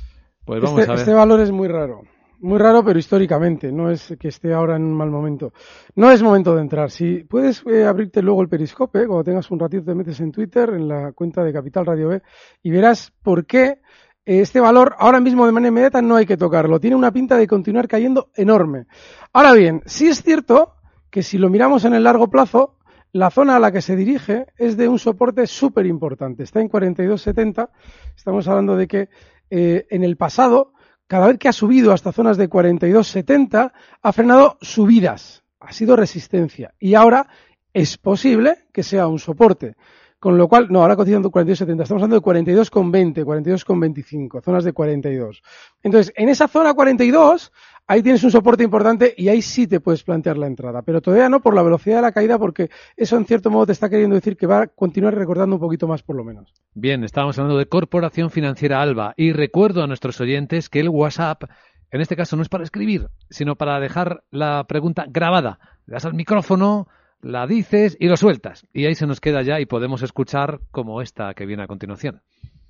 Pues 0.46 0.62
vamos 0.62 0.80
este, 0.80 0.92
a 0.92 0.94
ver. 0.94 1.02
este 1.02 1.14
valor 1.14 1.40
es 1.40 1.52
muy 1.52 1.68
raro. 1.68 2.04
Muy 2.40 2.60
raro, 2.60 2.84
pero 2.84 3.00
históricamente, 3.00 3.72
no 3.72 3.90
es 3.90 4.16
que 4.20 4.28
esté 4.28 4.54
ahora 4.54 4.76
en 4.76 4.84
un 4.84 4.94
mal 4.94 5.10
momento. 5.10 5.54
No 5.96 6.12
es 6.12 6.22
momento 6.22 6.54
de 6.54 6.62
entrar. 6.62 6.92
Si 6.92 7.24
puedes 7.24 7.64
eh, 7.66 7.86
abrirte 7.86 8.22
luego 8.22 8.42
el 8.42 8.50
periscope, 8.50 9.08
cuando 9.08 9.24
tengas 9.24 9.50
un 9.50 9.60
ratito 9.60 9.86
te 9.86 9.96
metes 9.96 10.20
en 10.20 10.32
Twitter, 10.32 10.72
en 10.72 10.90
la 10.90 11.14
cuenta 11.14 11.42
de 11.42 11.54
Capital 11.54 11.86
Radio 11.86 12.10
B, 12.10 12.22
y 12.62 12.70
verás 12.70 13.14
por 13.24 13.46
qué 13.46 13.80
este 14.26 14.60
valor 14.60 14.96
ahora 15.00 15.20
mismo 15.20 15.46
de 15.46 15.52
manera 15.52 15.70
inmediata 15.70 16.02
no 16.02 16.16
hay 16.16 16.26
que 16.26 16.38
tocarlo. 16.38 16.80
Tiene 16.80 16.96
una 16.96 17.12
pinta 17.12 17.38
de 17.38 17.48
continuar 17.48 17.88
cayendo 17.88 18.30
enorme. 18.36 18.86
Ahora 19.34 19.54
bien, 19.54 19.82
sí 19.86 20.08
es 20.08 20.24
cierto 20.24 20.76
que 21.10 21.24
si 21.24 21.38
lo 21.38 21.50
miramos 21.50 21.86
en 21.86 21.94
el 21.94 22.04
largo 22.04 22.30
plazo, 22.30 22.78
la 23.12 23.30
zona 23.30 23.56
a 23.56 23.60
la 23.60 23.72
que 23.72 23.82
se 23.82 23.96
dirige 23.96 24.48
es 24.58 24.76
de 24.76 24.88
un 24.88 24.98
soporte 24.98 25.46
súper 25.46 25.86
importante. 25.86 26.44
Está 26.44 26.62
en 26.62 26.70
42.70. 26.70 27.70
Estamos 28.16 28.48
hablando 28.48 28.76
de 28.76 28.88
que 28.88 29.10
eh, 29.50 29.86
en 29.90 30.04
el 30.04 30.18
pasado, 30.18 30.74
cada 31.06 31.28
vez 31.28 31.38
que 31.38 31.48
ha 31.48 31.54
subido 31.54 31.92
hasta 31.94 32.12
zonas 32.12 32.38
de 32.38 32.50
42.70, 32.50 33.72
ha 34.02 34.14
frenado 34.14 34.58
subidas. 34.62 35.44
Ha 35.60 35.72
sido 35.72 35.96
resistencia. 35.96 36.74
Y 36.80 36.96
ahora 36.96 37.28
es 37.74 37.98
posible 37.98 38.66
que 38.74 38.82
sea 38.82 39.08
un 39.08 39.20
soporte. 39.20 39.76
Con 40.24 40.38
lo 40.38 40.48
cual, 40.48 40.68
no, 40.70 40.80
ahora 40.80 40.96
cotizando 40.96 41.30
42,70, 41.30 41.82
estamos 41.82 42.02
hablando 42.02 42.16
de 42.16 42.22
42,20, 42.22 43.26
42,25, 43.26 44.42
zonas 44.42 44.64
de 44.64 44.72
42. 44.72 45.44
Entonces, 45.84 46.14
en 46.16 46.30
esa 46.30 46.48
zona 46.48 46.74
42, 46.74 47.52
ahí 47.88 48.02
tienes 48.02 48.24
un 48.24 48.32
soporte 48.32 48.64
importante 48.64 49.14
y 49.18 49.28
ahí 49.28 49.42
sí 49.42 49.68
te 49.68 49.82
puedes 49.82 50.02
plantear 50.02 50.38
la 50.38 50.48
entrada, 50.48 50.82
pero 50.82 51.02
todavía 51.02 51.28
no 51.28 51.42
por 51.42 51.54
la 51.54 51.62
velocidad 51.62 51.98
de 51.98 52.04
la 52.04 52.14
caída, 52.14 52.40
porque 52.40 52.70
eso 52.96 53.18
en 53.18 53.26
cierto 53.26 53.52
modo 53.52 53.66
te 53.66 53.74
está 53.74 53.90
queriendo 53.90 54.16
decir 54.16 54.38
que 54.38 54.48
va 54.48 54.62
a 54.62 54.68
continuar 54.68 55.14
recordando 55.14 55.58
un 55.58 55.60
poquito 55.60 55.90
más 55.90 56.04
por 56.04 56.16
lo 56.16 56.24
menos. 56.24 56.54
Bien, 56.74 57.04
estábamos 57.04 57.38
hablando 57.38 57.58
de 57.58 57.66
Corporación 57.66 58.30
Financiera 58.30 58.82
Alba 58.82 59.14
y 59.18 59.34
recuerdo 59.34 59.84
a 59.84 59.88
nuestros 59.88 60.22
oyentes 60.22 60.70
que 60.70 60.80
el 60.80 60.88
WhatsApp, 60.88 61.44
en 61.92 62.00
este 62.00 62.16
caso 62.16 62.38
no 62.38 62.44
es 62.44 62.48
para 62.48 62.64
escribir, 62.64 63.10
sino 63.30 63.58
para 63.58 63.78
dejar 63.82 64.24
la 64.32 64.64
pregunta 64.70 65.04
grabada. 65.10 65.60
Le 65.86 65.96
das 65.96 66.06
al 66.06 66.14
micrófono, 66.14 66.88
la 67.24 67.48
dices 67.48 67.98
y 68.00 68.08
lo 68.08 68.18
sueltas. 68.18 68.68
Y 68.74 68.86
ahí 68.86 68.96
se 68.96 69.08
nos 69.08 69.20
queda 69.20 69.42
ya 69.42 69.60
y 69.60 69.66
podemos 69.66 70.02
escuchar 70.04 70.60
como 70.72 71.02
esta 71.02 71.34
que 71.34 71.46
viene 71.46 71.64
a 71.64 71.68
continuación. 71.68 72.22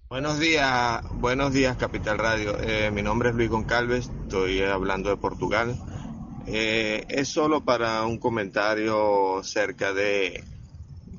Buenos 0.10 0.39
días, 0.39 1.03
buenos 1.15 1.53
días 1.53 1.75
Capital 1.75 2.19
Radio. 2.19 2.57
Eh, 2.62 2.91
mi 2.91 3.01
nombre 3.01 3.29
es 3.29 3.36
Luis 3.36 3.50
Goncalves, 3.50 4.12
estoy 4.24 4.62
hablando 4.62 5.10
de 5.10 5.17
Portugal. 5.17 5.75
Eh, 6.45 7.03
es 7.10 7.29
solo 7.29 7.62
para 7.62 8.03
un 8.03 8.19
comentario 8.19 9.41
cerca 9.43 9.91
de 9.93 10.43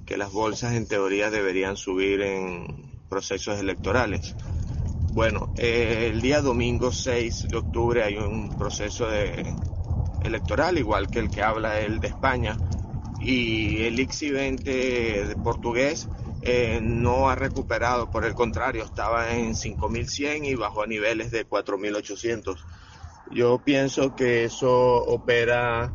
que 0.06 0.16
las 0.16 0.32
bolsas 0.32 0.74
en 0.74 0.86
teoría 0.86 1.30
deberían 1.30 1.76
subir 1.76 2.20
en 2.20 2.66
procesos 3.08 3.58
electorales. 3.58 4.36
Bueno, 5.12 5.52
eh, 5.56 6.10
el 6.12 6.20
día 6.20 6.40
domingo 6.40 6.92
6 6.92 7.48
de 7.48 7.56
octubre 7.56 8.02
hay 8.04 8.16
un 8.16 8.56
proceso 8.56 9.08
de 9.08 9.54
electoral, 10.22 10.78
igual 10.78 11.08
que 11.08 11.20
el 11.20 11.30
que 11.30 11.42
habla 11.42 11.80
él 11.80 12.00
de 12.00 12.08
España, 12.08 12.56
y 13.24 13.84
el 13.84 13.98
ICSI 13.98 14.30
20 14.30 15.36
portugués 15.42 16.08
eh, 16.42 16.78
no 16.82 17.30
ha 17.30 17.34
recuperado, 17.34 18.10
por 18.10 18.26
el 18.26 18.34
contrario, 18.34 18.84
estaba 18.84 19.34
en 19.34 19.54
5.100 19.54 20.44
y 20.44 20.54
bajó 20.54 20.82
a 20.82 20.86
niveles 20.86 21.30
de 21.30 21.48
4.800. 21.48 22.66
Yo 23.30 23.62
pienso 23.64 24.14
que 24.14 24.44
eso 24.44 24.70
opera, 24.70 25.94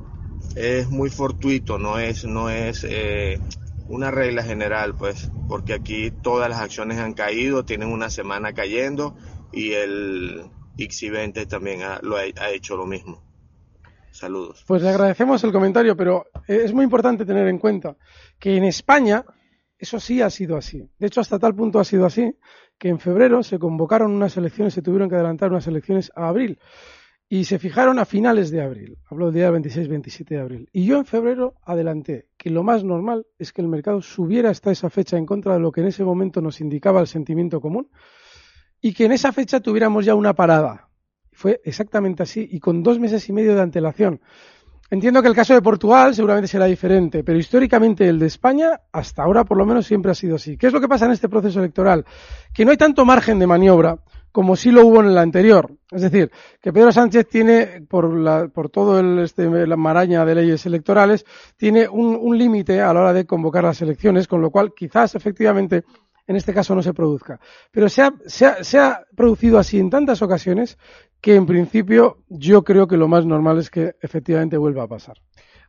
es 0.56 0.90
muy 0.90 1.12
fortuito, 1.12 1.78
no 1.78 2.00
es, 2.00 2.26
no 2.26 2.50
es 2.50 2.84
eh, 2.90 3.40
una 3.88 4.10
regla 4.10 4.42
general, 4.42 4.96
pues, 4.96 5.32
porque 5.48 5.74
aquí 5.74 6.10
todas 6.10 6.50
las 6.50 6.60
acciones 6.60 6.98
han 6.98 7.14
caído, 7.14 7.64
tienen 7.64 7.90
una 7.90 8.10
semana 8.10 8.54
cayendo 8.54 9.16
y 9.52 9.74
el 9.74 10.50
ICSI 10.78 11.10
20 11.12 11.46
también 11.46 11.82
lo 12.02 12.16
ha 12.16 12.50
hecho 12.50 12.76
lo 12.76 12.88
mismo. 12.88 13.29
Saludos. 14.12 14.64
Pues 14.68 14.82
le 14.82 14.90
agradecemos 14.90 15.44
el 15.44 15.52
comentario, 15.52 15.96
pero 15.96 16.28
eh, 16.48 16.62
es 16.64 16.74
muy 16.74 16.84
importante 16.84 17.26
tener 17.26 17.48
en 17.48 17.58
cuenta 17.58 17.96
que 18.38 18.58
en 18.58 18.64
España 18.66 19.24
eso 19.78 20.00
sí 20.00 20.22
ha 20.22 20.30
sido 20.30 20.58
así. 20.58 20.90
De 20.98 21.08
hecho, 21.08 21.22
hasta 21.22 21.40
tal 21.40 21.56
punto 21.56 21.80
ha 21.80 21.86
sido 21.86 22.06
así 22.06 22.36
que 22.78 22.90
en 22.90 23.00
febrero 23.00 23.44
se 23.44 23.60
convocaron 23.60 24.12
unas 24.12 24.36
elecciones, 24.38 24.74
se 24.74 24.82
tuvieron 24.82 25.10
que 25.10 25.16
adelantar 25.16 25.52
unas 25.52 25.68
elecciones 25.68 26.12
a 26.16 26.28
abril 26.28 26.60
y 27.30 27.46
se 27.46 27.60
fijaron 27.60 28.00
a 28.00 28.06
finales 28.06 28.50
de 28.50 28.62
abril. 28.62 28.98
Hablo 29.06 29.28
del 29.28 29.36
día 29.36 29.52
26-27 29.52 30.28
de 30.30 30.40
abril. 30.40 30.70
Y 30.74 30.86
yo 30.86 30.98
en 30.98 31.06
febrero 31.06 31.54
adelanté 31.64 32.28
que 32.38 32.50
lo 32.50 32.64
más 32.64 32.84
normal 32.84 33.28
es 33.38 33.54
que 33.54 33.62
el 33.62 33.68
mercado 33.68 34.02
subiera 34.02 34.50
hasta 34.50 34.72
esa 34.72 34.90
fecha 34.90 35.18
en 35.18 35.26
contra 35.26 35.54
de 35.54 35.60
lo 35.60 35.72
que 35.72 35.82
en 35.82 35.88
ese 35.88 36.04
momento 36.04 36.42
nos 36.42 36.60
indicaba 36.60 37.02
el 37.02 37.08
sentimiento 37.08 37.62
común 37.62 37.90
y 38.82 38.94
que 38.94 39.06
en 39.06 39.12
esa 39.12 39.32
fecha 39.32 39.60
tuviéramos 39.60 40.06
ya 40.06 40.16
una 40.16 40.34
parada 40.34 40.89
fue 41.40 41.62
exactamente 41.64 42.22
así 42.22 42.46
y 42.52 42.60
con 42.60 42.84
dos 42.84 43.00
meses 43.00 43.28
y 43.30 43.32
medio 43.32 43.56
de 43.56 43.62
antelación. 43.62 44.20
Entiendo 44.92 45.22
que 45.22 45.30
el 45.30 45.36
caso 45.36 45.54
de 45.54 45.62
Portugal 45.62 46.14
seguramente 46.14 46.50
será 46.50 46.66
diferente, 46.66 47.24
pero 47.24 47.40
históricamente 47.40 48.10
el 48.10 48.20
de 48.20 48.26
España, 48.26 48.82
hasta 48.92 49.24
ahora 49.24 49.46
por 49.46 49.58
lo 49.58 49.66
menos 49.66 49.86
siempre 49.86 50.12
ha 50.12 50.16
sido 50.16 50.36
así. 50.36 50.58
¿Qué 50.58 50.68
es 50.68 50.74
lo 50.74 50.82
que 50.82 50.90
pasa 50.90 51.06
en 51.06 51.12
este 51.12 51.30
proceso 51.30 51.60
electoral? 51.60 52.06
Que 52.54 52.66
no 52.66 52.72
hay 52.72 52.78
tanto 52.78 53.06
margen 53.06 53.40
de 53.40 53.48
maniobra 53.48 54.00
como 54.34 54.58
sí 54.58 54.70
lo 54.70 54.86
hubo 54.86 55.00
en 55.00 55.08
el 55.08 55.18
anterior. 55.18 55.72
Es 55.90 56.02
decir, 56.02 56.30
que 56.62 56.74
Pedro 56.74 56.92
Sánchez 56.92 57.28
tiene, 57.30 57.86
por, 57.88 58.14
la, 58.14 58.50
por 58.50 58.70
todo 58.70 59.00
el, 59.00 59.20
este, 59.20 59.48
la 59.66 59.78
maraña 59.78 60.26
de 60.26 60.36
leyes 60.36 60.66
electorales, 60.66 61.26
tiene 61.56 61.88
un, 61.88 62.18
un 62.20 62.38
límite 62.38 62.82
a 62.82 62.94
la 62.94 63.00
hora 63.00 63.14
de 63.14 63.26
convocar 63.26 63.64
las 63.64 63.82
elecciones, 63.82 64.28
con 64.28 64.42
lo 64.42 64.52
cual 64.52 64.74
quizás 64.76 65.16
efectivamente 65.16 65.86
en 66.30 66.36
este 66.36 66.54
caso 66.54 66.76
no 66.76 66.84
se 66.84 66.94
produzca. 66.94 67.40
Pero 67.72 67.90
se 67.90 68.04
ha, 68.04 68.14
se 68.28 68.78
ha, 68.78 69.02
producido 69.16 69.58
así 69.58 69.80
en 69.80 69.90
tantas 69.90 70.22
ocasiones 70.22 70.78
que 71.22 71.36
en 71.36 71.46
principio 71.46 72.18
yo 72.30 72.64
creo 72.64 72.88
que 72.88 72.98
lo 72.98 73.08
más 73.08 73.26
normal 73.26 73.58
es 73.60 73.70
que 73.70 73.96
efectivamente 74.02 74.58
vuelva 74.58 74.84
a 74.84 74.88
pasar. 74.88 75.18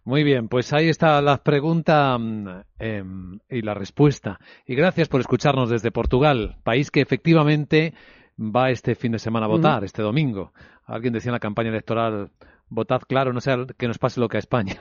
Muy 0.04 0.25
bien, 0.25 0.49
pues 0.49 0.73
ahí 0.73 0.88
está 0.88 1.21
la 1.21 1.42
pregunta 1.42 2.16
mm, 2.16 2.49
em, 2.78 3.38
y 3.49 3.62
la 3.62 3.75
respuesta. 3.75 4.40
Y 4.66 4.75
gracias 4.75 5.09
por 5.09 5.21
escucharnos 5.21 5.69
desde 5.69 5.90
Portugal, 5.90 6.57
país 6.62 6.90
que 6.90 7.02
efectivamente 7.02 7.95
va 8.38 8.71
este 8.71 8.95
fin 8.95 9.12
de 9.12 9.19
semana 9.19 9.47
a 9.47 9.50
votar, 9.50 9.85
este 9.85 10.02
domingo. 10.02 10.52
Alguien 10.87 11.12
decía 11.12 11.28
en 11.30 11.35
la 11.35 11.40
campaña 11.40 11.69
electoral, 11.69 12.30
votad 12.71 13.02
claro, 13.07 13.33
no 13.33 13.40
sea 13.40 13.66
que 13.76 13.88
nos 13.88 13.99
pase 13.99 14.21
lo 14.21 14.28
que 14.28 14.38
a 14.38 14.40
España. 14.40 14.80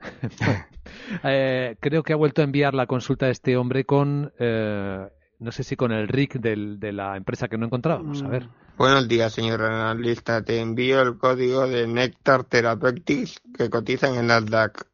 Eh, 1.24 1.76
creo 1.80 2.02
que 2.02 2.12
ha 2.12 2.16
vuelto 2.16 2.40
a 2.40 2.44
enviar 2.44 2.74
la 2.74 2.86
consulta 2.86 3.26
de 3.26 3.32
este 3.32 3.56
hombre 3.56 3.84
con 3.84 4.32
eh, 4.38 5.06
no 5.38 5.52
sé 5.52 5.64
si 5.64 5.76
con 5.76 5.92
el 5.92 6.08
RIC 6.08 6.34
del, 6.34 6.80
de 6.80 6.92
la 6.92 7.16
empresa 7.16 7.48
que 7.48 7.58
no 7.58 7.66
encontrábamos. 7.66 8.22
A 8.22 8.28
ver. 8.28 8.44
Mm. 8.44 8.78
Buenos 8.78 9.08
días, 9.08 9.32
señor 9.32 9.62
analista. 9.62 10.42
Te 10.42 10.60
envío 10.60 11.00
el 11.02 11.18
código 11.18 11.66
de 11.66 11.86
Nectar 11.86 12.44
Therapeutics 12.44 13.40
que 13.56 13.70
cotizan 13.70 14.16
en 14.16 14.26
Nasdaq. 14.26 14.86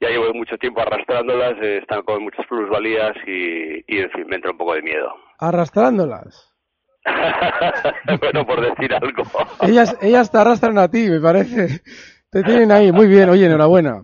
Ya 0.00 0.08
llevo 0.08 0.32
mucho 0.34 0.56
tiempo 0.56 0.82
arrastrándolas, 0.82 1.60
eh, 1.60 1.78
están 1.78 2.02
con 2.02 2.22
muchas 2.22 2.46
plusvalías 2.46 3.16
y, 3.26 3.82
y, 3.88 3.98
en 3.98 4.10
fin, 4.12 4.24
me 4.28 4.36
entra 4.36 4.52
un 4.52 4.58
poco 4.58 4.74
de 4.74 4.82
miedo. 4.82 5.16
¿Arrastrándolas? 5.40 6.49
bueno, 8.20 8.46
por 8.46 8.60
decir 8.60 8.94
algo. 8.94 9.22
ellas, 9.62 9.96
ellas 10.00 10.30
te 10.30 10.38
arrastran 10.38 10.78
a 10.78 10.88
ti, 10.88 11.08
me 11.08 11.20
parece. 11.20 11.82
Te 12.30 12.42
tienen 12.42 12.70
ahí. 12.72 12.92
Muy 12.92 13.06
bien, 13.06 13.28
oye, 13.28 13.46
enhorabuena. 13.46 14.02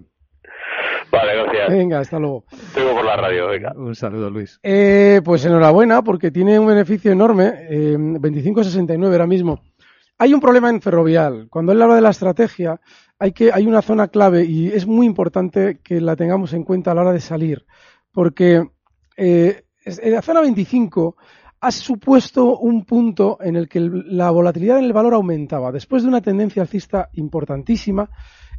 Vale, 1.10 1.36
gracias. 1.36 1.68
Venga, 1.70 2.00
hasta 2.00 2.18
luego. 2.18 2.44
Tengo 2.74 2.92
por 2.92 3.04
la 3.04 3.16
radio, 3.16 3.48
venga. 3.48 3.72
Un 3.76 3.94
saludo, 3.94 4.30
Luis. 4.30 4.58
Eh, 4.62 5.20
pues 5.24 5.44
enhorabuena, 5.44 6.02
porque 6.02 6.30
tiene 6.30 6.58
un 6.58 6.66
beneficio 6.66 7.12
enorme. 7.12 7.52
Eh, 7.70 7.96
25.69 7.96 9.12
ahora 9.12 9.26
mismo. 9.26 9.60
Hay 10.18 10.34
un 10.34 10.40
problema 10.40 10.70
en 10.70 10.80
Ferrovial. 10.80 11.46
Cuando 11.50 11.72
él 11.72 11.82
habla 11.82 11.96
de 11.96 12.00
la 12.00 12.10
estrategia, 12.10 12.80
hay, 13.18 13.32
que, 13.32 13.52
hay 13.52 13.66
una 13.66 13.82
zona 13.82 14.08
clave 14.08 14.44
y 14.44 14.68
es 14.68 14.86
muy 14.86 15.06
importante 15.06 15.78
que 15.82 16.00
la 16.00 16.16
tengamos 16.16 16.52
en 16.54 16.64
cuenta 16.64 16.90
a 16.90 16.94
la 16.94 17.02
hora 17.02 17.12
de 17.12 17.20
salir. 17.20 17.66
Porque 18.12 18.66
eh, 19.16 19.62
en 19.84 20.12
la 20.12 20.22
zona 20.22 20.40
25 20.40 21.16
ha 21.60 21.70
supuesto 21.70 22.58
un 22.58 22.84
punto 22.84 23.38
en 23.40 23.56
el 23.56 23.68
que 23.68 23.80
la 23.80 24.30
volatilidad 24.30 24.78
en 24.78 24.84
el 24.84 24.92
valor 24.92 25.14
aumentaba. 25.14 25.72
Después 25.72 26.02
de 26.02 26.08
una 26.08 26.20
tendencia 26.20 26.62
alcista 26.62 27.08
importantísima, 27.14 28.10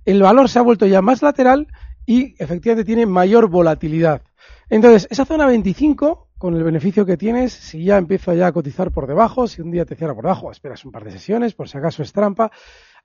el 0.05 0.21
valor 0.21 0.49
se 0.49 0.59
ha 0.59 0.63
vuelto 0.63 0.85
ya 0.85 1.01
más 1.01 1.21
lateral 1.21 1.67
y 2.05 2.33
efectivamente 2.41 2.85
tiene 2.85 3.05
mayor 3.05 3.49
volatilidad. 3.49 4.21
Entonces, 4.69 5.07
esa 5.09 5.25
zona 5.25 5.45
25, 5.45 6.29
con 6.37 6.55
el 6.55 6.63
beneficio 6.63 7.05
que 7.05 7.17
tienes, 7.17 7.53
si 7.53 7.83
ya 7.83 7.97
empieza 7.97 8.33
ya 8.33 8.47
a 8.47 8.51
cotizar 8.51 8.91
por 8.91 9.07
debajo, 9.07 9.47
si 9.47 9.61
un 9.61 9.71
día 9.71 9.85
te 9.85 9.95
cierra 9.95 10.13
por 10.13 10.23
debajo, 10.23 10.51
esperas 10.51 10.83
un 10.85 10.91
par 10.91 11.03
de 11.03 11.11
sesiones, 11.11 11.53
por 11.53 11.67
si 11.67 11.77
acaso 11.77 12.03
es 12.03 12.13
trampa, 12.13 12.51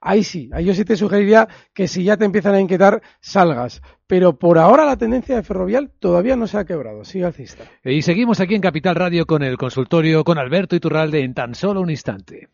ahí 0.03 0.23
sí, 0.23 0.49
ahí 0.53 0.65
yo 0.65 0.73
sí 0.73 0.85
te 0.85 0.97
sugeriría 0.97 1.47
que 1.73 1.87
si 1.87 2.03
ya 2.03 2.17
te 2.17 2.25
empiezan 2.25 2.55
a 2.55 2.61
inquietar, 2.61 3.01
salgas. 3.21 3.81
Pero 4.05 4.37
por 4.37 4.59
ahora 4.59 4.85
la 4.85 4.97
tendencia 4.97 5.35
de 5.35 5.43
Ferrovial 5.43 5.91
todavía 5.99 6.35
no 6.35 6.45
se 6.45 6.57
ha 6.57 6.65
quebrado, 6.65 7.03
sigue 7.05 7.25
alcista. 7.25 7.63
Y 7.83 8.01
seguimos 8.01 8.39
aquí 8.39 8.53
en 8.53 8.61
Capital 8.61 8.95
Radio 8.95 9.25
con 9.25 9.41
el 9.43 9.57
consultorio 9.57 10.23
con 10.23 10.37
Alberto 10.37 10.75
Iturralde 10.75 11.23
en 11.23 11.33
tan 11.33 11.55
solo 11.55 11.81
un 11.81 11.89
instante. 11.89 12.49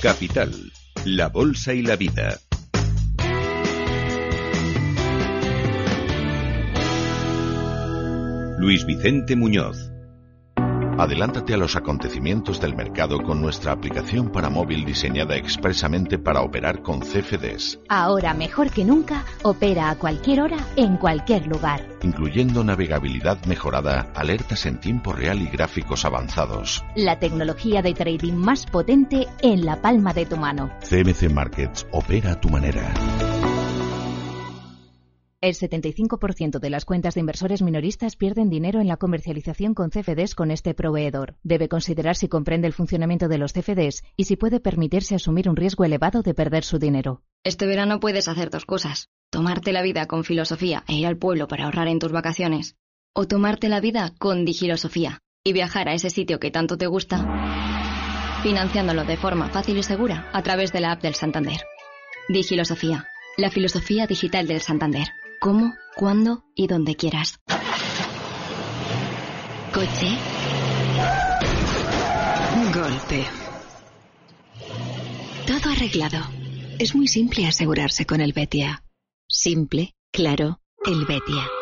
Capital, 0.00 0.52
la 1.04 1.28
bolsa 1.28 1.74
y 1.74 1.82
la 1.82 1.96
vida. 1.96 2.38
Luis 8.58 8.86
Vicente 8.86 9.34
Muñoz. 9.34 9.91
Adelántate 10.98 11.54
a 11.54 11.56
los 11.56 11.74
acontecimientos 11.74 12.60
del 12.60 12.74
mercado 12.74 13.22
con 13.22 13.40
nuestra 13.40 13.72
aplicación 13.72 14.30
para 14.30 14.50
móvil 14.50 14.84
diseñada 14.84 15.36
expresamente 15.36 16.18
para 16.18 16.42
operar 16.42 16.82
con 16.82 17.00
CFDs. 17.00 17.80
Ahora 17.88 18.34
mejor 18.34 18.70
que 18.70 18.84
nunca, 18.84 19.24
opera 19.42 19.90
a 19.90 19.96
cualquier 19.96 20.42
hora, 20.42 20.58
en 20.76 20.96
cualquier 20.96 21.46
lugar. 21.46 21.88
Incluyendo 22.02 22.62
navegabilidad 22.62 23.44
mejorada, 23.46 24.12
alertas 24.14 24.66
en 24.66 24.80
tiempo 24.80 25.12
real 25.12 25.40
y 25.40 25.46
gráficos 25.46 26.04
avanzados. 26.04 26.84
La 26.94 27.18
tecnología 27.18 27.82
de 27.82 27.94
trading 27.94 28.34
más 28.34 28.66
potente 28.66 29.26
en 29.40 29.64
la 29.64 29.80
palma 29.80 30.12
de 30.12 30.26
tu 30.26 30.36
mano. 30.36 30.70
CMC 30.88 31.30
Markets 31.32 31.86
opera 31.90 32.32
a 32.32 32.40
tu 32.40 32.48
manera. 32.48 32.92
El 35.42 35.54
75% 35.54 36.60
de 36.60 36.70
las 36.70 36.84
cuentas 36.84 37.14
de 37.14 37.20
inversores 37.20 37.62
minoristas 37.62 38.14
pierden 38.14 38.48
dinero 38.48 38.80
en 38.80 38.86
la 38.86 38.96
comercialización 38.96 39.74
con 39.74 39.90
CFDs 39.90 40.36
con 40.36 40.52
este 40.52 40.72
proveedor. 40.72 41.34
Debe 41.42 41.68
considerar 41.68 42.14
si 42.14 42.28
comprende 42.28 42.68
el 42.68 42.72
funcionamiento 42.72 43.26
de 43.26 43.38
los 43.38 43.52
CFDs 43.52 44.04
y 44.16 44.24
si 44.24 44.36
puede 44.36 44.60
permitirse 44.60 45.16
asumir 45.16 45.48
un 45.48 45.56
riesgo 45.56 45.84
elevado 45.84 46.22
de 46.22 46.32
perder 46.32 46.62
su 46.62 46.78
dinero. 46.78 47.22
Este 47.42 47.66
verano 47.66 47.98
puedes 47.98 48.28
hacer 48.28 48.50
dos 48.50 48.64
cosas. 48.64 49.08
Tomarte 49.30 49.72
la 49.72 49.82
vida 49.82 50.06
con 50.06 50.22
filosofía 50.22 50.84
e 50.86 50.94
ir 50.94 51.08
al 51.08 51.18
pueblo 51.18 51.48
para 51.48 51.64
ahorrar 51.64 51.88
en 51.88 51.98
tus 51.98 52.12
vacaciones. 52.12 52.76
O 53.12 53.26
tomarte 53.26 53.68
la 53.68 53.80
vida 53.80 54.14
con 54.20 54.44
digilosofía 54.44 55.18
y 55.42 55.52
viajar 55.52 55.88
a 55.88 55.94
ese 55.94 56.10
sitio 56.10 56.38
que 56.38 56.52
tanto 56.52 56.78
te 56.78 56.86
gusta, 56.86 57.18
financiándolo 58.44 59.02
de 59.02 59.16
forma 59.16 59.48
fácil 59.48 59.76
y 59.76 59.82
segura 59.82 60.30
a 60.32 60.42
través 60.44 60.72
de 60.72 60.78
la 60.78 60.92
app 60.92 61.02
del 61.02 61.16
Santander. 61.16 61.62
Digilosofía, 62.28 63.08
la 63.36 63.50
filosofía 63.50 64.06
digital 64.06 64.46
del 64.46 64.60
Santander 64.60 65.08
cómo, 65.42 65.74
cuándo 65.96 66.44
y 66.54 66.68
donde 66.68 66.94
quieras. 66.94 67.40
Coche. 69.74 70.16
Golpe. 72.72 73.26
Todo 75.44 75.72
arreglado. 75.72 76.20
Es 76.78 76.94
muy 76.94 77.08
simple 77.08 77.46
asegurarse 77.46 78.06
con 78.06 78.20
el 78.20 78.32
Betia. 78.32 78.84
Simple, 79.28 79.96
claro, 80.12 80.60
el 80.86 81.04
Betia. 81.06 81.61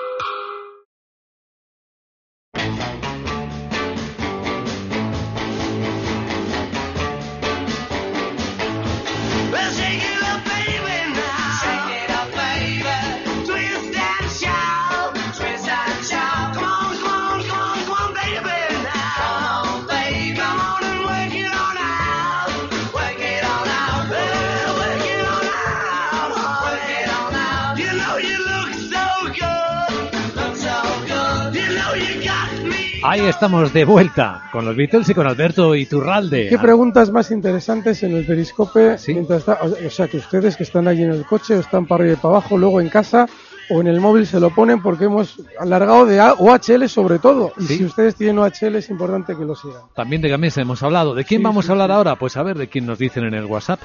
Ahí 33.02 33.20
estamos 33.22 33.72
de 33.72 33.84
vuelta 33.84 34.48
con 34.52 34.64
los 34.64 34.76
Beatles 34.76 35.08
y 35.08 35.14
con 35.14 35.26
Alberto 35.26 35.74
Iturralde. 35.74 36.48
¿Qué 36.48 36.58
preguntas 36.58 37.10
más 37.10 37.30
interesantes 37.30 38.02
en 38.02 38.14
el 38.14 38.26
periscope? 38.26 38.96
Mientras 39.08 39.48
o 39.48 39.90
sea, 39.90 40.06
que 40.06 40.18
ustedes 40.18 40.56
que 40.56 40.64
están 40.64 40.86
allí 40.86 41.02
en 41.02 41.12
el 41.12 41.24
coche 41.24 41.56
o 41.56 41.60
están 41.60 41.86
para 41.86 42.02
arriba 42.04 42.18
y 42.18 42.20
para 42.20 42.34
abajo, 42.36 42.58
luego 42.58 42.80
en 42.80 42.90
casa 42.90 43.26
o 43.70 43.80
en 43.80 43.86
el 43.86 44.00
móvil 44.00 44.26
se 44.26 44.38
lo 44.38 44.50
ponen 44.50 44.82
porque 44.82 45.04
hemos 45.04 45.40
alargado 45.58 46.04
de 46.04 46.20
OHL 46.20 46.88
sobre 46.88 47.18
todo. 47.18 47.52
Y 47.58 47.64
si 47.64 47.84
ustedes 47.84 48.16
tienen 48.16 48.38
OHL 48.38 48.76
es 48.76 48.90
importante 48.90 49.34
que 49.34 49.44
lo 49.44 49.54
sigan. 49.54 49.82
También 49.94 50.20
de 50.20 50.28
Gamesa 50.28 50.60
hemos 50.60 50.82
hablado. 50.82 51.14
¿De 51.14 51.24
quién 51.24 51.42
vamos 51.42 51.68
a 51.68 51.72
hablar 51.72 51.90
ahora? 51.90 52.16
Pues 52.16 52.36
a 52.36 52.42
ver 52.42 52.58
de 52.58 52.68
quién 52.68 52.84
nos 52.84 52.98
dicen 52.98 53.24
en 53.24 53.34
el 53.34 53.46
WhatsApp. 53.46 53.80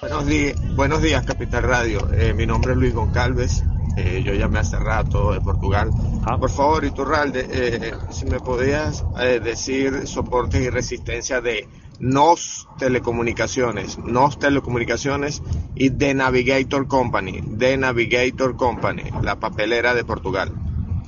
Buenos 0.00 0.26
días, 0.26 0.76
buenos 0.76 1.00
días 1.00 1.24
Capital 1.24 1.62
Radio. 1.62 2.08
Eh, 2.12 2.34
mi 2.34 2.44
nombre 2.44 2.72
es 2.72 2.78
Luis 2.78 2.92
Goncalves. 2.92 3.64
Eh, 3.96 4.22
yo 4.24 4.34
llamé 4.34 4.58
hace 4.58 4.78
rato 4.78 5.32
de 5.32 5.40
Portugal. 5.40 5.90
Ah. 6.24 6.36
Por 6.38 6.50
favor, 6.50 6.84
Iturralde, 6.84 7.46
eh, 7.48 7.92
si 8.10 8.26
me 8.26 8.40
podías 8.40 9.04
eh, 9.20 9.40
decir 9.40 10.06
soportes 10.06 10.60
y 10.60 10.70
resistencia 10.70 11.40
de 11.40 11.68
NOS 12.00 12.68
Telecomunicaciones, 12.78 13.98
NOS 13.98 14.38
Telecomunicaciones 14.40 15.42
y 15.76 15.90
The 15.90 16.14
Navigator 16.14 16.88
Company, 16.88 17.40
The 17.56 17.76
Navigator 17.76 18.56
Company, 18.56 19.04
la 19.22 19.38
papelera 19.38 19.94
de 19.94 20.04
Portugal. 20.04 20.50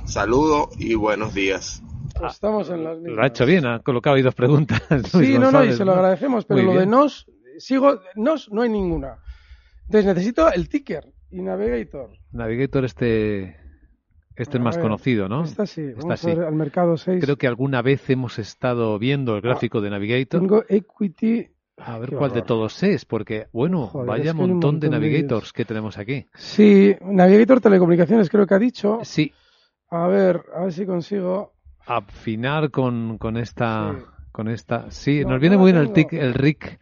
Saludo 0.05 0.69
y 0.77 0.95
buenos 0.95 1.33
días. 1.33 1.83
Pues 2.17 2.33
estamos 2.33 2.69
en 2.69 2.83
las 2.83 2.97
Lo 2.99 3.21
ha 3.21 3.27
hecho 3.27 3.45
bien, 3.45 3.65
ha 3.65 3.79
colocado 3.79 4.15
ahí 4.15 4.21
dos 4.21 4.33
preguntas. 4.33 4.81
Sí, 5.11 5.37
no, 5.37 5.51
no, 5.51 5.63
y 5.65 5.73
se 5.73 5.83
lo 5.83 5.91
agradecemos, 5.91 6.45
pero 6.45 6.63
Muy 6.63 6.73
lo 6.73 6.79
de. 6.79 6.87
NOS, 6.87 7.27
sigo, 7.57 7.99
NOS 8.15 8.49
no 8.51 8.61
hay 8.61 8.69
ninguna. 8.69 9.17
Entonces 9.85 10.05
necesito 10.05 10.51
el 10.51 10.69
ticker. 10.69 11.13
Y 11.31 11.41
Navigator. 11.41 12.09
Navigator 12.31 12.85
este 12.85 13.55
este 14.35 14.57
es 14.57 14.63
más 14.63 14.77
conocido, 14.77 15.27
¿no? 15.27 15.43
Esta 15.43 15.65
sí, 15.65 15.93
vamos 15.93 16.23
a 16.23 16.27
ver 16.27 16.43
al 16.43 16.53
mercado 16.53 16.95
6. 16.95 17.23
Creo 17.23 17.37
que 17.37 17.47
alguna 17.47 17.81
vez 17.81 18.07
hemos 18.09 18.37
estado 18.37 18.99
viendo 18.99 19.35
el 19.35 19.41
gráfico 19.41 19.81
de 19.81 19.89
Navigator. 19.89 20.39
Tengo 20.39 20.63
Equity 20.69 21.47
a 21.77 21.99
ver 21.99 22.11
cuál 22.11 22.33
de 22.33 22.41
todos 22.41 22.81
es, 22.83 23.05
porque, 23.05 23.47
bueno, 23.51 23.91
vaya 23.93 24.33
montón, 24.33 24.79
de 24.79 24.89
Navigators 24.89 25.53
que 25.53 25.63
tenemos 25.63 25.97
aquí. 25.97 26.25
Sí, 26.33 26.95
Navigator 27.01 27.61
Telecomunicaciones 27.61 28.29
creo 28.29 28.47
que 28.47 28.55
ha 28.55 28.59
dicho. 28.59 28.99
Sí. 29.03 29.31
A 29.89 30.07
ver, 30.07 30.43
a 30.55 30.63
ver 30.63 30.73
si 30.73 30.85
consigo. 30.85 31.53
Afinar 31.85 32.71
con, 32.71 33.17
con 33.17 33.37
esta. 33.37 33.93
Sí. 33.95 34.05
Con 34.31 34.49
esta. 34.49 34.91
Sí, 34.91 35.23
nos 35.25 35.39
viene 35.39 35.57
muy 35.57 35.71
bien 35.71 35.83
el, 35.83 35.93
tic, 35.93 36.13
el 36.13 36.33
RIC. 36.33 36.79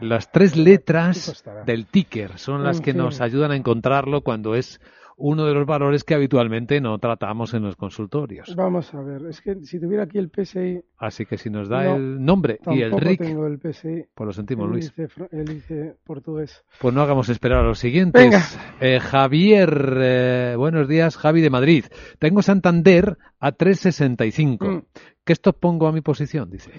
Las 0.00 0.30
tres 0.30 0.56
letras 0.56 1.44
del 1.64 1.86
ticker 1.86 2.38
son 2.38 2.64
las 2.64 2.80
que 2.80 2.94
nos 2.94 3.20
ayudan 3.20 3.50
a 3.52 3.56
encontrarlo 3.56 4.22
cuando 4.22 4.54
es 4.54 4.80
uno 5.18 5.46
de 5.46 5.54
los 5.54 5.66
valores 5.66 6.04
que 6.04 6.14
habitualmente 6.14 6.80
no 6.80 6.98
tratamos 6.98 7.54
en 7.54 7.62
los 7.62 7.76
consultorios. 7.76 8.54
Vamos 8.54 8.92
a 8.94 9.00
ver, 9.00 9.26
es 9.26 9.40
que 9.40 9.56
si 9.62 9.80
tuviera 9.80 10.04
aquí 10.04 10.18
el 10.18 10.30
PSI... 10.30 10.82
Así 10.98 11.24
que 11.24 11.38
si 11.38 11.48
nos 11.48 11.68
da 11.68 11.94
el 11.94 12.22
nombre 12.22 12.60
y 12.66 12.82
el 12.82 12.92
RIC... 12.92 13.20
tengo 13.20 13.46
el 13.46 13.58
PSI. 13.58 14.04
Pues 14.14 14.26
lo 14.26 14.32
sentimos, 14.32 14.68
Luis. 14.68 14.92
El 15.32 15.96
portugués. 16.04 16.62
Pues 16.80 16.94
no 16.94 17.00
hagamos 17.00 17.30
esperar 17.30 17.60
a 17.60 17.66
los 17.66 17.78
siguientes. 17.78 18.22
Venga. 18.22 18.42
Eh, 18.80 19.00
Javier, 19.00 19.96
eh, 19.98 20.54
buenos 20.56 20.86
días, 20.86 21.16
Javi 21.16 21.40
de 21.40 21.50
Madrid. 21.50 21.86
Tengo 22.18 22.42
Santander 22.42 23.16
a 23.40 23.52
365. 23.52 24.66
Mm. 24.66 24.82
¿Qué 25.24 25.32
esto 25.32 25.54
pongo 25.54 25.86
a 25.86 25.92
mi 25.92 26.02
posición? 26.02 26.50
Dice. 26.50 26.72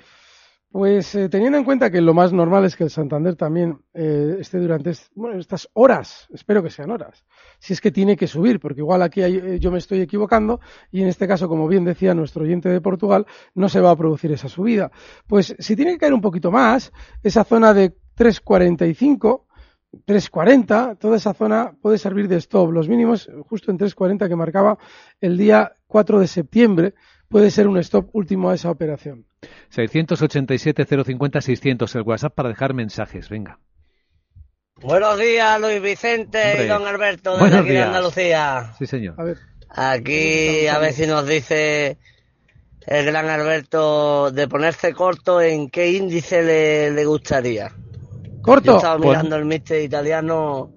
Pues 0.70 1.16
eh, 1.16 1.30
teniendo 1.30 1.58
en 1.58 1.64
cuenta 1.64 1.90
que 1.90 2.02
lo 2.02 2.14
más 2.14 2.34
normal 2.34 2.66
es 2.66 2.76
que 2.76 2.84
el 2.84 2.90
Santander 2.90 3.36
también 3.38 3.80
eh, 3.94 4.38
esté 4.42 4.60
durante 4.60 4.92
bueno, 5.16 5.40
estas 5.40 5.70
horas, 5.74 6.28
espero 6.34 6.62
que 6.62 6.70
sean 6.70 6.92
horas, 6.92 7.26
si 7.58 7.72
es 7.72 7.80
que 7.80 7.90
tiene 7.90 8.18
que 8.18 8.28
subir, 8.28 8.60
porque 8.60 8.82
igual 8.82 9.02
aquí 9.02 9.22
eh, 9.22 9.60
yo 9.60 9.72
me 9.72 9.78
estoy 9.78 10.02
equivocando 10.02 10.60
y 10.92 11.02
en 11.02 11.08
este 11.08 11.26
caso, 11.26 11.48
como 11.48 11.70
bien 11.70 11.86
decía 11.86 12.14
nuestro 12.14 12.44
oyente 12.44 12.68
de 12.68 12.82
Portugal, 12.82 13.26
no 13.56 13.70
se 13.70 13.80
va 13.80 13.92
a 13.92 13.96
producir 13.96 14.32
esa 14.34 14.50
subida. 14.50 14.92
Pues 15.26 15.56
si 15.58 15.76
tiene 15.78 15.94
que 15.94 16.00
caer 16.00 16.14
un 16.14 16.22
poquito 16.22 16.52
más, 16.52 16.92
esa 17.24 17.46
zona 17.46 17.74
de 17.74 17.96
345, 18.16 19.48
340, 20.04 20.96
toda 20.96 21.16
esa 21.16 21.34
zona 21.34 21.78
puede 21.82 21.98
servir 21.98 22.28
de 22.28 22.36
stop. 22.38 22.72
Los 22.72 22.90
mínimos 22.90 23.32
justo 23.48 23.72
en 23.72 23.78
340 23.78 24.28
que 24.28 24.36
marcaba 24.36 24.78
el 25.22 25.38
día 25.38 25.78
4 25.88 26.20
de 26.20 26.28
septiembre 26.28 26.94
puede 27.30 27.52
ser 27.52 27.70
un 27.70 27.78
stop 27.78 28.10
último 28.14 28.50
a 28.50 28.56
esa 28.56 28.70
operación. 28.70 29.27
687-050-600, 29.74 31.96
el 31.96 32.02
WhatsApp 32.02 32.34
para 32.34 32.50
dejar 32.50 32.74
mensajes. 32.74 33.30
Venga. 33.30 33.60
Buenos 34.82 35.18
días, 35.18 35.60
Luis 35.60 35.82
Vicente 35.82 36.64
y 36.64 36.68
don 36.68 36.86
Alberto, 36.86 37.38
desde 37.38 37.58
aquí 37.58 37.70
de 37.70 37.82
Andalucía. 37.82 38.74
Sí, 38.78 38.86
señor. 38.86 39.16
A 39.18 39.24
ver. 39.24 39.38
Aquí, 39.70 40.68
a 40.68 40.78
ver 40.78 40.94
si 40.94 41.08
nos 41.08 41.28
dice 41.28 41.98
el 42.86 43.06
gran 43.06 43.28
Alberto 43.28 44.32
de 44.32 44.48
ponerse 44.48 44.94
corto 44.94 45.42
en 45.42 45.70
qué 45.70 45.92
índice 45.92 46.44
le, 46.44 46.92
le 46.92 47.06
gustaría. 47.06 47.72
Corto. 48.42 48.72
Yo 48.72 48.78
estaba 48.78 48.98
mirando 48.98 49.36
el 49.36 49.46
mister 49.46 49.82
italiano 49.82 50.72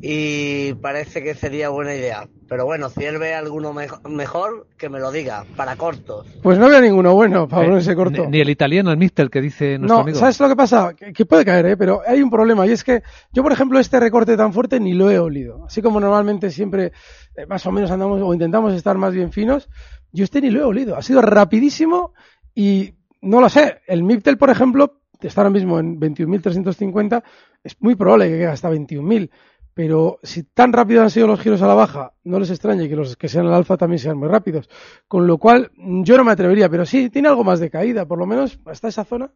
y 0.00 0.74
parece 0.74 1.22
que 1.22 1.34
sería 1.34 1.70
buena 1.70 1.94
idea. 1.94 2.28
Pero 2.52 2.66
bueno, 2.66 2.90
si 2.90 3.02
él 3.02 3.16
ve 3.16 3.34
alguno 3.34 3.72
mejor, 3.72 4.66
que 4.76 4.90
me 4.90 5.00
lo 5.00 5.10
diga, 5.10 5.46
para 5.56 5.76
cortos. 5.76 6.26
Pues 6.42 6.58
no 6.58 6.68
veo 6.68 6.82
ninguno 6.82 7.14
bueno 7.14 7.48
para 7.48 7.64
ponerse 7.64 7.96
corto. 7.96 8.26
Ni, 8.28 8.40
el 8.40 8.50
italiano, 8.50 8.90
el 8.90 8.98
mister 8.98 9.30
que 9.30 9.40
dice 9.40 9.78
nuestro 9.78 9.96
no, 9.96 10.02
amigo. 10.02 10.18
¿sabes 10.18 10.38
lo 10.38 10.50
que 10.50 10.56
pasa? 10.56 10.92
Que, 10.92 11.24
puede 11.24 11.46
caer, 11.46 11.64
¿eh? 11.64 11.76
pero 11.78 12.02
hay 12.06 12.20
un 12.20 12.28
problema 12.28 12.66
y 12.66 12.72
es 12.72 12.84
que 12.84 13.02
yo, 13.32 13.42
por 13.42 13.52
ejemplo, 13.52 13.78
este 13.78 13.98
recorte 13.98 14.36
tan 14.36 14.52
fuerte 14.52 14.78
ni 14.80 14.92
lo 14.92 15.10
he 15.10 15.18
olido. 15.18 15.64
Así 15.64 15.80
como 15.80 15.98
normalmente 15.98 16.50
siempre 16.50 16.92
eh, 17.36 17.46
más 17.46 17.64
o 17.64 17.72
menos 17.72 17.90
andamos 17.90 18.20
o 18.20 18.34
intentamos 18.34 18.74
estar 18.74 18.98
más 18.98 19.14
bien 19.14 19.32
finos, 19.32 19.70
yo 20.12 20.22
este 20.22 20.42
ni 20.42 20.50
lo 20.50 20.60
he 20.60 20.64
olido. 20.64 20.94
Ha 20.98 21.00
sido 21.00 21.22
rapidísimo 21.22 22.12
y 22.54 22.92
no 23.22 23.40
lo 23.40 23.48
sé. 23.48 23.80
El 23.86 24.02
MIPTEL, 24.02 24.36
por 24.36 24.50
ejemplo, 24.50 25.00
está 25.22 25.40
ahora 25.40 25.48
mismo 25.48 25.78
en 25.78 25.98
21.350, 25.98 27.22
es 27.64 27.80
muy 27.80 27.94
probable 27.94 28.28
que 28.28 28.34
quede 28.34 28.48
hasta 28.48 28.70
21.000 28.70 29.30
pero 29.74 30.18
si 30.22 30.42
tan 30.42 30.72
rápidos 30.72 31.02
han 31.04 31.10
sido 31.10 31.26
los 31.26 31.40
giros 31.40 31.62
a 31.62 31.66
la 31.66 31.74
baja, 31.74 32.12
no 32.24 32.38
les 32.38 32.50
extrañe 32.50 32.88
que 32.88 32.96
los 32.96 33.16
que 33.16 33.28
sean 33.28 33.46
al 33.46 33.54
alfa 33.54 33.76
también 33.76 33.98
sean 33.98 34.18
muy 34.18 34.28
rápidos. 34.28 34.68
Con 35.08 35.26
lo 35.26 35.38
cual, 35.38 35.70
yo 35.76 36.16
no 36.16 36.24
me 36.24 36.32
atrevería, 36.32 36.68
pero 36.68 36.84
sí, 36.84 37.10
tiene 37.10 37.28
algo 37.28 37.44
más 37.44 37.60
de 37.60 37.70
caída, 37.70 38.06
por 38.06 38.18
lo 38.18 38.26
menos 38.26 38.58
hasta 38.66 38.88
esa 38.88 39.04
zona. 39.04 39.30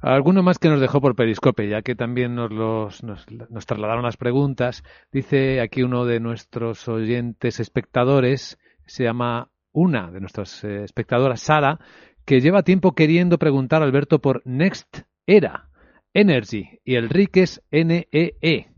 Alguno 0.00 0.42
más 0.42 0.58
que 0.58 0.68
nos 0.68 0.80
dejó 0.80 1.00
por 1.00 1.16
Periscope, 1.16 1.68
ya 1.68 1.82
que 1.82 1.96
también 1.96 2.34
nos, 2.34 2.52
los, 2.52 3.02
nos, 3.02 3.66
trasladaron 3.66 4.04
las 4.04 4.16
preguntas. 4.16 4.84
Dice 5.10 5.60
aquí 5.60 5.82
uno 5.82 6.04
de 6.04 6.20
nuestros 6.20 6.86
oyentes 6.88 7.58
espectadores, 7.58 8.58
se 8.86 9.04
llama 9.04 9.50
una 9.72 10.10
de 10.10 10.20
nuestras 10.20 10.62
eh, 10.64 10.84
espectadoras, 10.84 11.40
Sara, 11.40 11.80
que 12.24 12.40
lleva 12.40 12.62
tiempo 12.62 12.92
queriendo 12.92 13.38
preguntar 13.38 13.82
a 13.82 13.86
Alberto 13.86 14.20
por 14.20 14.42
Next 14.44 15.02
Era 15.26 15.68
Energy 16.14 16.80
y 16.84 16.94
el 16.94 17.08
RIC 17.08 17.36
es 17.38 17.62
NEE. 17.70 18.68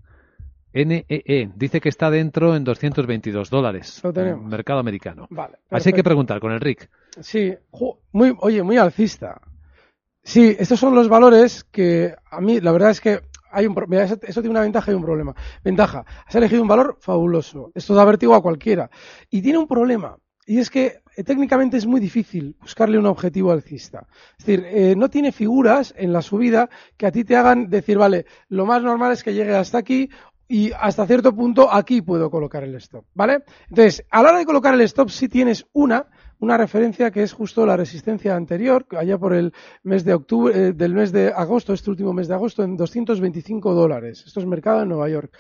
NEE. 0.73 1.05
E. 1.09 1.51
Dice 1.55 1.81
que 1.81 1.89
está 1.89 2.11
dentro 2.11 2.55
en 2.55 2.65
222 2.65 3.51
dólares. 3.51 4.01
Lo 4.03 4.13
tenemos. 4.13 4.45
Mercado 4.45 4.81
americano. 4.81 5.27
Vale. 5.31 5.59
Así 5.71 5.91
hay 5.91 5.95
que 5.95 6.05
preguntar 6.05 6.41
con 6.41 6.53
el 6.53 6.61
RIC. 6.61 6.89
Sí. 7.21 7.55
Muy, 8.13 8.35
oye, 8.41 8.63
muy 8.63 8.77
alcista. 8.77 9.41
Sí, 10.23 10.55
estos 10.59 10.79
son 10.79 10.95
los 10.95 11.09
valores 11.09 11.65
que 11.65 12.15
a 12.31 12.41
mí, 12.41 12.61
la 12.61 12.73
verdad 12.73 12.91
es 12.91 13.01
que 13.01 13.21
hay 13.51 13.67
un, 13.67 13.75
mira, 13.89 14.05
eso, 14.05 14.17
tiene 14.17 14.51
una 14.51 14.61
ventaja 14.61 14.93
y 14.93 14.95
un 14.95 15.03
problema. 15.03 15.35
Ventaja, 15.65 16.05
has 16.27 16.35
elegido 16.35 16.63
un 16.63 16.69
valor 16.69 16.99
fabuloso. 17.01 17.73
Esto 17.75 17.95
da 17.95 18.05
vértigo 18.05 18.35
a 18.35 18.43
cualquiera. 18.43 18.91
Y 19.31 19.43
tiene 19.43 19.59
un 19.59 19.67
problema. 19.67 20.17
Y 20.47 20.59
es 20.59 20.71
que 20.71 21.03
eh, 21.17 21.25
técnicamente 21.25 21.77
es 21.77 21.87
muy 21.87 22.01
difícil 22.01 22.57
buscarle 22.61 22.99
un 22.99 23.07
objetivo 23.07 23.53
alcista. 23.53 24.07
Es 24.39 24.47
decir, 24.47 24.65
eh, 24.67 24.95
no 24.97 25.09
tiene 25.11 25.33
figuras 25.33 25.95
en 25.97 26.13
la 26.13 26.23
subida 26.23 26.69
que 26.97 27.07
a 27.07 27.13
ti 27.13 27.25
te 27.25 27.37
hagan 27.37 27.69
decir, 27.69 27.99
vale, 27.99 28.27
lo 28.49 28.67
más 28.67 28.83
normal 28.83 29.13
es 29.13 29.23
que 29.23 29.35
llegue 29.35 29.55
hasta 29.55 29.79
aquí 29.79 30.11
y 30.51 30.73
hasta 30.73 31.07
cierto 31.07 31.33
punto 31.33 31.73
aquí 31.73 32.03
puedo 32.03 32.29
colocar 32.29 32.65
el 32.65 32.75
stop, 32.75 33.05
¿vale? 33.15 33.45
Entonces, 33.69 34.05
a 34.11 34.21
la 34.21 34.31
hora 34.31 34.39
de 34.41 34.45
colocar 34.45 34.75
el 34.75 34.81
stop 34.81 35.09
sí 35.09 35.29
tienes 35.29 35.65
una, 35.73 36.07
una 36.41 36.57
referencia 36.57 37.13
que 37.13 37.23
es 37.23 37.33
justo 37.33 37.65
la 37.65 37.77
resistencia 37.77 38.35
anterior, 38.35 38.85
allá 38.99 39.17
por 39.17 39.33
el 39.33 39.53
mes 39.85 40.05
de 40.05 40.13
octubre, 40.13 40.53
eh, 40.53 40.73
del 40.73 40.93
mes 40.93 41.13
de 41.13 41.29
agosto, 41.29 41.73
este 41.73 41.89
último 41.89 42.13
mes 42.13 42.27
de 42.27 42.35
agosto, 42.35 42.65
en 42.65 42.77
225 42.77 43.73
dólares. 43.75 44.25
Esto 44.27 44.41
es 44.41 44.47
mercado 44.47 44.83
en 44.83 44.89
Nueva 44.89 45.09
York. 45.09 45.31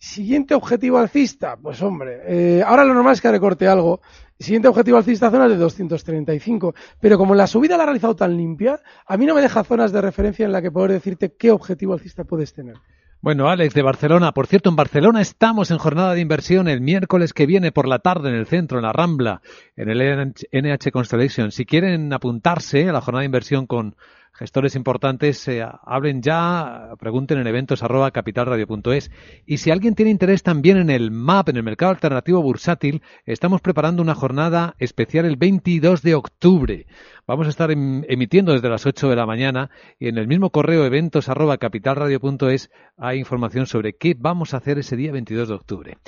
Siguiente 0.00 0.52
objetivo 0.52 0.98
alcista, 0.98 1.56
pues 1.56 1.80
hombre, 1.80 2.22
eh, 2.26 2.62
ahora 2.66 2.84
lo 2.84 2.94
normal 2.94 3.12
es 3.12 3.20
que 3.20 3.30
recorte 3.30 3.68
algo. 3.68 4.00
Siguiente 4.36 4.66
objetivo 4.66 4.96
alcista, 4.96 5.30
zonas 5.30 5.50
de 5.50 5.56
235. 5.56 6.74
Pero 6.98 7.18
como 7.18 7.36
la 7.36 7.46
subida 7.46 7.76
la 7.76 7.84
ha 7.84 7.86
realizado 7.86 8.16
tan 8.16 8.36
limpia, 8.36 8.80
a 9.06 9.16
mí 9.16 9.26
no 9.26 9.36
me 9.36 9.42
deja 9.42 9.62
zonas 9.62 9.92
de 9.92 10.00
referencia 10.00 10.44
en 10.44 10.50
la 10.50 10.60
que 10.60 10.72
poder 10.72 10.90
decirte 10.90 11.36
qué 11.36 11.52
objetivo 11.52 11.92
alcista 11.92 12.24
puedes 12.24 12.52
tener. 12.52 12.74
Bueno, 13.20 13.48
Alex 13.48 13.74
de 13.74 13.82
Barcelona. 13.82 14.30
Por 14.30 14.46
cierto, 14.46 14.70
en 14.70 14.76
Barcelona 14.76 15.20
estamos 15.20 15.72
en 15.72 15.78
jornada 15.78 16.14
de 16.14 16.20
inversión 16.20 16.68
el 16.68 16.80
miércoles 16.80 17.32
que 17.32 17.46
viene 17.46 17.72
por 17.72 17.88
la 17.88 17.98
tarde 17.98 18.28
en 18.28 18.36
el 18.36 18.46
centro, 18.46 18.78
en 18.78 18.84
la 18.84 18.92
Rambla, 18.92 19.42
en 19.74 19.88
el 19.88 20.34
NH 20.52 20.92
Constellation. 20.92 21.50
Si 21.50 21.66
quieren 21.66 22.12
apuntarse 22.12 22.88
a 22.88 22.92
la 22.92 23.00
jornada 23.00 23.22
de 23.22 23.26
inversión 23.26 23.66
con 23.66 23.96
gestores 24.38 24.76
importantes, 24.76 25.48
eh, 25.48 25.66
hablen 25.82 26.22
ya, 26.22 26.92
pregunten 27.00 27.38
en 27.38 27.48
eventos 27.48 27.82
arroba 27.82 28.12
capitalradio.es. 28.12 29.10
Y 29.44 29.58
si 29.58 29.72
alguien 29.72 29.96
tiene 29.96 30.12
interés 30.12 30.44
también 30.44 30.76
en 30.76 30.90
el 30.90 31.10
MAP, 31.10 31.48
en 31.48 31.56
el 31.56 31.64
mercado 31.64 31.90
alternativo 31.90 32.40
bursátil, 32.40 33.02
estamos 33.26 33.60
preparando 33.60 34.00
una 34.00 34.14
jornada 34.14 34.76
especial 34.78 35.24
el 35.24 35.36
22 35.36 36.02
de 36.02 36.14
octubre. 36.14 36.86
Vamos 37.26 37.48
a 37.48 37.50
estar 37.50 37.72
em, 37.72 38.04
emitiendo 38.08 38.52
desde 38.52 38.68
las 38.68 38.86
8 38.86 39.08
de 39.08 39.16
la 39.16 39.26
mañana 39.26 39.70
y 39.98 40.06
en 40.06 40.18
el 40.18 40.28
mismo 40.28 40.50
correo 40.50 40.84
eventos 40.84 41.28
arroba 41.28 41.58
capitalradio.es 41.58 42.70
hay 42.96 43.18
información 43.18 43.66
sobre 43.66 43.96
qué 43.96 44.14
vamos 44.16 44.54
a 44.54 44.58
hacer 44.58 44.78
ese 44.78 44.96
día 44.96 45.10
22 45.10 45.48
de 45.48 45.54
octubre. 45.54 45.98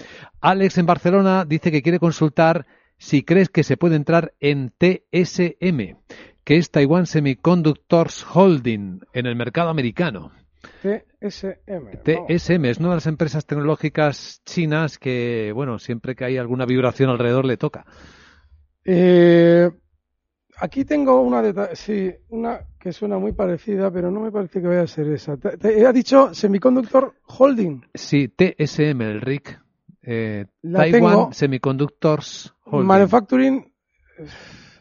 Alex 0.40 0.79
en 0.79 0.87
Barcelona 0.87 1.45
dice 1.45 1.73
que 1.73 1.83
quiere 1.83 1.99
consultar 1.99 2.66
si 2.97 3.23
crees 3.23 3.49
que 3.49 3.64
se 3.64 3.77
puede 3.77 3.97
entrar 3.97 4.35
en 4.40 4.73
TSM 4.79 5.97
que 6.50 6.56
es 6.56 6.72
Taiwan 6.72 7.06
Semiconductors 7.06 8.26
Holding 8.34 9.02
en 9.12 9.26
el 9.26 9.36
mercado 9.36 9.70
americano. 9.70 10.32
TSM. 10.82 12.02
TSM 12.02 12.64
es 12.64 12.78
una 12.78 12.88
de 12.88 12.94
las 12.96 13.06
empresas 13.06 13.46
tecnológicas 13.46 14.42
chinas 14.44 14.98
que, 14.98 15.52
bueno, 15.54 15.78
siempre 15.78 16.16
que 16.16 16.24
hay 16.24 16.38
alguna 16.38 16.66
vibración 16.66 17.08
alrededor 17.08 17.44
le 17.44 17.56
toca. 17.56 17.86
Eh, 18.84 19.70
aquí 20.58 20.84
tengo 20.84 21.20
una, 21.20 21.40
de, 21.40 21.76
sí, 21.76 22.12
una 22.30 22.62
que 22.80 22.92
suena 22.92 23.16
muy 23.16 23.30
parecida, 23.30 23.92
pero 23.92 24.10
no 24.10 24.18
me 24.18 24.32
parece 24.32 24.60
que 24.60 24.66
vaya 24.66 24.82
a 24.82 24.86
ser 24.88 25.06
esa. 25.06 25.36
Te, 25.36 25.86
ha 25.86 25.92
dicho 25.92 26.34
Semiconductor 26.34 27.14
Holding. 27.26 27.86
Sí, 27.94 28.26
TSM, 28.26 29.02
el 29.02 29.20
RIC. 29.20 29.56
Eh, 30.02 30.46
Taiwan 30.62 31.32
Semiconductors 31.32 32.52
Holding. 32.64 32.88
Manufacturing. 32.88 33.72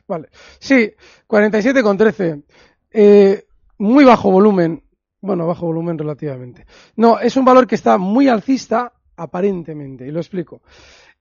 Vale. 0.10 0.30
Sí, 0.58 0.92
47,13. 1.28 2.44
Eh, 2.92 3.46
muy 3.78 4.04
bajo 4.04 4.32
volumen. 4.32 4.84
Bueno, 5.22 5.46
bajo 5.46 5.68
volumen 5.68 6.00
relativamente. 6.00 6.66
No, 6.96 7.20
es 7.20 7.38
un 7.38 7.46
valor 7.46 7.68
que 7.68 7.76
está 7.76 8.00
muy 8.00 8.28
alcista, 8.28 8.92
aparentemente, 9.16 10.08
y 10.08 10.12
lo 10.12 10.20
explico. 10.20 10.62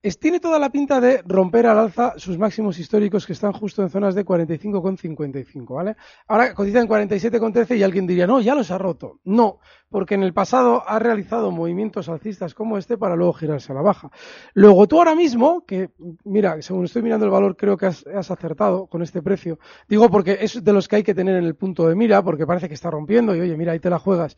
Es, 0.01 0.17
tiene 0.17 0.39
toda 0.39 0.59
la 0.59 0.69
pinta 0.69 1.01
de 1.01 1.21
romper 1.25 1.67
al 1.67 1.77
alza 1.77 2.13
sus 2.15 2.37
máximos 2.37 2.79
históricos 2.79 3.25
que 3.25 3.33
están 3.33 3.51
justo 3.51 3.81
en 3.81 3.89
zonas 3.89 4.15
de 4.15 4.25
45,55, 4.25 5.75
¿vale? 5.75 5.97
Ahora 6.25 6.53
cotiza 6.53 6.79
en 6.79 6.87
47,13 6.87 7.77
y 7.77 7.83
alguien 7.83 8.07
diría, 8.07 8.25
no, 8.25 8.39
ya 8.39 8.55
los 8.55 8.71
ha 8.71 8.77
roto. 8.77 9.19
No, 9.25 9.59
porque 9.89 10.15
en 10.15 10.23
el 10.23 10.33
pasado 10.33 10.83
ha 10.87 10.99
realizado 10.99 11.51
movimientos 11.51 12.07
alcistas 12.07 12.53
como 12.53 12.77
este 12.77 12.97
para 12.97 13.17
luego 13.17 13.33
girarse 13.33 13.73
a 13.73 13.75
la 13.75 13.81
baja. 13.81 14.09
Luego 14.53 14.87
tú 14.87 14.99
ahora 14.99 15.15
mismo, 15.15 15.65
que 15.65 15.89
mira, 16.23 16.61
según 16.61 16.85
estoy 16.85 17.01
mirando 17.01 17.25
el 17.25 17.31
valor, 17.31 17.57
creo 17.57 17.75
que 17.75 17.87
has, 17.87 18.05
acertado 18.07 18.87
con 18.87 19.01
este 19.01 19.21
precio. 19.21 19.59
Digo 19.89 20.09
porque 20.09 20.37
es 20.39 20.63
de 20.63 20.73
los 20.73 20.87
que 20.87 20.97
hay 20.97 21.03
que 21.03 21.15
tener 21.15 21.35
en 21.35 21.43
el 21.43 21.55
punto 21.55 21.89
de 21.89 21.95
mira, 21.95 22.23
porque 22.23 22.45
parece 22.45 22.67
que 22.67 22.75
está 22.75 22.89
rompiendo 22.89 23.35
y 23.35 23.41
oye, 23.41 23.57
mira, 23.57 23.73
ahí 23.73 23.79
te 23.79 23.89
la 23.89 23.99
juegas. 23.99 24.37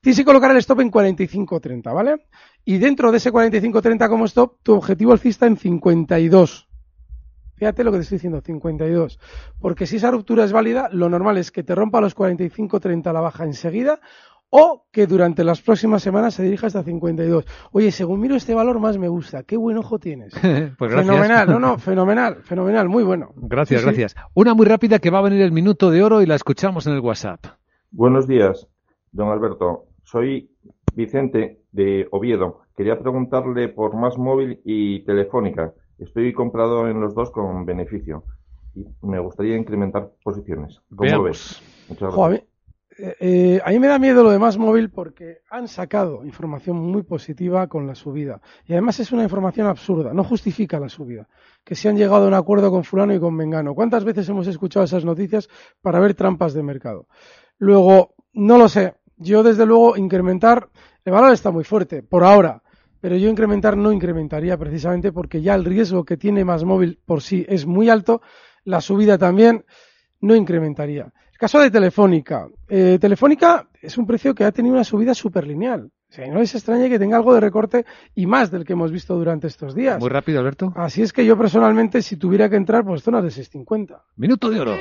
Tienes 0.00 0.18
que 0.18 0.24
colocar 0.24 0.50
el 0.52 0.56
stop 0.58 0.80
en 0.80 0.90
45.30, 0.90 1.94
¿vale? 1.94 2.26
Y 2.64 2.78
dentro 2.78 3.10
de 3.10 3.18
ese 3.18 3.32
45.30 3.32 4.08
como 4.08 4.24
stop, 4.26 4.58
tu 4.62 4.74
objetivo 4.74 5.01
alcista 5.10 5.46
en 5.46 5.56
52. 5.56 6.68
Fíjate 7.54 7.84
lo 7.84 7.90
que 7.92 7.98
te 7.98 8.02
estoy 8.02 8.16
diciendo, 8.16 8.40
52. 8.40 9.18
Porque 9.60 9.86
si 9.86 9.96
esa 9.96 10.10
ruptura 10.10 10.44
es 10.44 10.52
válida, 10.52 10.88
lo 10.92 11.08
normal 11.08 11.38
es 11.38 11.50
que 11.50 11.62
te 11.62 11.74
rompa 11.74 12.00
los 12.00 12.16
45.30 12.16 13.12
la 13.12 13.20
baja 13.20 13.44
enseguida 13.44 14.00
o 14.54 14.84
que 14.92 15.06
durante 15.06 15.44
las 15.44 15.62
próximas 15.62 16.02
semanas 16.02 16.34
se 16.34 16.42
dirija 16.42 16.66
hasta 16.66 16.82
52. 16.82 17.46
Oye, 17.72 17.90
según 17.90 18.20
miro 18.20 18.36
este 18.36 18.54
valor 18.54 18.80
más 18.80 18.98
me 18.98 19.08
gusta. 19.08 19.44
Qué 19.44 19.56
buen 19.56 19.78
ojo 19.78 19.98
tienes. 19.98 20.34
pues 20.78 20.90
gracias. 20.90 21.06
Fenomenal, 21.06 21.48
no, 21.48 21.58
no, 21.58 21.78
fenomenal, 21.78 22.42
fenomenal, 22.42 22.88
muy 22.88 23.02
bueno. 23.02 23.32
Gracias, 23.36 23.82
gracias. 23.82 24.14
Una 24.34 24.52
muy 24.52 24.66
rápida 24.66 24.98
que 24.98 25.10
va 25.10 25.20
a 25.20 25.22
venir 25.22 25.40
el 25.40 25.52
minuto 25.52 25.90
de 25.90 26.02
oro 26.02 26.20
y 26.20 26.26
la 26.26 26.34
escuchamos 26.34 26.86
en 26.86 26.92
el 26.92 27.00
WhatsApp. 27.00 27.46
Buenos 27.90 28.26
días, 28.28 28.68
don 29.10 29.28
Alberto. 29.28 29.86
Soy 30.02 30.50
Vicente 30.94 31.62
de 31.72 32.06
Oviedo. 32.10 32.61
Quería 32.76 32.98
preguntarle 32.98 33.68
por 33.68 33.94
Más 33.94 34.18
Móvil 34.18 34.60
y 34.64 35.04
Telefónica. 35.04 35.72
Estoy 35.98 36.32
comprado 36.32 36.88
en 36.88 37.00
los 37.00 37.14
dos 37.14 37.30
con 37.30 37.64
beneficio 37.64 38.24
y 38.74 38.86
me 39.02 39.18
gustaría 39.18 39.56
incrementar 39.56 40.10
posiciones. 40.22 40.80
¿Cómo 40.94 41.22
ves? 41.22 41.62
Muchas 41.88 42.14
gracias. 42.14 42.52
Eh, 42.98 43.16
eh, 43.20 43.60
a 43.64 43.70
mí 43.70 43.78
me 43.78 43.86
da 43.86 43.98
miedo 43.98 44.22
lo 44.22 44.30
de 44.30 44.38
más 44.38 44.58
móvil 44.58 44.90
porque 44.90 45.38
han 45.50 45.66
sacado 45.66 46.24
información 46.24 46.76
muy 46.76 47.02
positiva 47.02 47.66
con 47.66 47.86
la 47.86 47.94
subida. 47.94 48.40
Y 48.66 48.72
además 48.72 49.00
es 49.00 49.12
una 49.12 49.22
información 49.22 49.66
absurda, 49.66 50.12
no 50.12 50.24
justifica 50.24 50.78
la 50.78 50.88
subida. 50.88 51.28
Que 51.64 51.74
se 51.74 51.88
han 51.88 51.96
llegado 51.96 52.24
a 52.24 52.28
un 52.28 52.34
acuerdo 52.34 52.70
con 52.70 52.84
fulano 52.84 53.14
y 53.14 53.20
con 53.20 53.34
Mengano. 53.34 53.74
¿Cuántas 53.74 54.04
veces 54.04 54.28
hemos 54.28 54.46
escuchado 54.46 54.84
esas 54.84 55.04
noticias 55.04 55.48
para 55.80 56.00
ver 56.00 56.14
trampas 56.14 56.52
de 56.52 56.62
mercado? 56.62 57.06
Luego, 57.58 58.14
no 58.34 58.58
lo 58.58 58.68
sé. 58.68 58.94
Yo, 59.16 59.42
desde 59.42 59.66
luego, 59.66 59.96
incrementar, 59.96 60.68
el 61.04 61.12
valor 61.12 61.32
está 61.32 61.50
muy 61.50 61.64
fuerte, 61.64 62.02
por 62.02 62.24
ahora. 62.24 62.62
Pero 63.00 63.16
yo 63.16 63.28
incrementar 63.28 63.76
no 63.76 63.90
incrementaría 63.90 64.56
precisamente 64.56 65.10
porque 65.10 65.42
ya 65.42 65.54
el 65.54 65.64
riesgo 65.64 66.04
que 66.04 66.16
tiene 66.16 66.44
más 66.44 66.64
móvil 66.64 67.00
por 67.04 67.20
sí 67.20 67.44
es 67.48 67.66
muy 67.66 67.88
alto. 67.88 68.22
La 68.64 68.80
subida 68.80 69.18
también 69.18 69.64
no 70.20 70.36
incrementaría. 70.36 71.12
Caso 71.36 71.58
de 71.58 71.72
Telefónica. 71.72 72.46
Eh, 72.68 72.98
Telefónica 73.00 73.68
es 73.80 73.98
un 73.98 74.06
precio 74.06 74.32
que 74.32 74.44
ha 74.44 74.52
tenido 74.52 74.76
una 74.76 74.84
subida 74.84 75.12
superlineal. 75.12 75.90
O 76.08 76.14
sea, 76.14 76.28
no 76.28 76.40
es 76.40 76.54
extraño 76.54 76.88
que 76.88 77.00
tenga 77.00 77.16
algo 77.16 77.34
de 77.34 77.40
recorte 77.40 77.84
y 78.14 78.26
más 78.26 78.52
del 78.52 78.64
que 78.64 78.74
hemos 78.74 78.92
visto 78.92 79.16
durante 79.16 79.48
estos 79.48 79.74
días. 79.74 79.98
Muy 79.98 80.08
rápido, 80.10 80.38
Alberto. 80.38 80.72
Así 80.76 81.02
es 81.02 81.12
que 81.12 81.26
yo 81.26 81.36
personalmente, 81.36 82.00
si 82.02 82.16
tuviera 82.16 82.48
que 82.48 82.54
entrar, 82.54 82.84
pues 82.84 83.02
zonas 83.02 83.24
de 83.24 83.30
6.50. 83.30 84.00
Minuto 84.14 84.50
de 84.50 84.60
oro. 84.60 84.76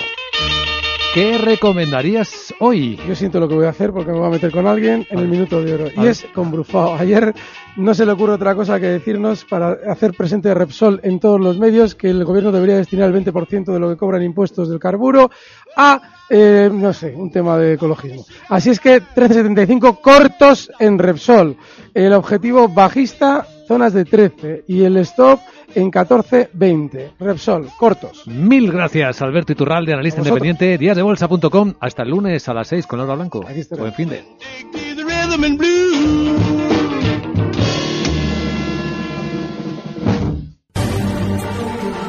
¿Qué 1.13 1.37
recomendarías 1.37 2.53
hoy? 2.59 2.97
Yo 3.05 3.15
siento 3.15 3.41
lo 3.41 3.49
que 3.49 3.55
voy 3.55 3.65
a 3.65 3.71
hacer 3.71 3.91
porque 3.91 4.13
me 4.13 4.17
voy 4.17 4.27
a 4.27 4.31
meter 4.31 4.49
con 4.49 4.65
alguien 4.65 5.05
en 5.09 5.19
el 5.19 5.27
minuto 5.27 5.61
de 5.61 5.73
oro. 5.73 5.87
Y 5.93 6.07
es 6.07 6.25
con 6.33 6.49
Brufao. 6.49 6.95
Ayer 6.99 7.33
no 7.75 7.93
se 7.93 8.05
le 8.05 8.13
ocurre 8.13 8.31
otra 8.33 8.55
cosa 8.55 8.79
que 8.79 8.85
decirnos 8.85 9.43
para 9.43 9.77
hacer 9.89 10.13
presente 10.13 10.53
Repsol 10.53 11.01
en 11.03 11.19
todos 11.19 11.41
los 11.41 11.57
medios 11.57 11.95
que 11.95 12.09
el 12.09 12.23
gobierno 12.23 12.53
debería 12.53 12.77
destinar 12.77 13.13
el 13.13 13.25
20% 13.25 13.73
de 13.73 13.79
lo 13.79 13.89
que 13.89 13.97
cobran 13.97 14.23
impuestos 14.23 14.69
del 14.69 14.79
carburo 14.79 15.29
a, 15.75 16.01
eh, 16.29 16.69
no 16.71 16.93
sé, 16.93 17.13
un 17.13 17.29
tema 17.29 17.57
de 17.57 17.73
ecologismo. 17.73 18.25
Así 18.47 18.69
es 18.69 18.79
que 18.79 19.01
13.75 19.01 19.99
cortos 19.99 20.71
en 20.79 20.97
Repsol. 20.97 21.57
El 21.93 22.13
objetivo 22.13 22.69
bajista, 22.69 23.45
zonas 23.71 23.93
de 23.93 24.03
13. 24.03 24.65
Y 24.67 24.83
el 24.83 24.97
stop 24.97 25.39
en 25.75 25.89
14.20. 25.89 27.13
Repsol, 27.19 27.69
cortos. 27.77 28.27
Mil 28.27 28.69
gracias, 28.69 29.21
Alberto 29.21 29.53
Iturralde, 29.53 29.93
analista 29.93 30.19
independiente, 30.19 30.77
díasdebolsa.com. 30.77 31.75
Hasta 31.79 32.03
el 32.03 32.09
lunes 32.09 32.49
a 32.49 32.53
las 32.53 32.67
6 32.67 32.85
con 32.85 32.99
Hora 32.99 33.15
Blanco. 33.15 33.45
Aquí 33.47 33.61
Buen 33.77 33.93
fin 33.93 34.09
de. 34.09 34.23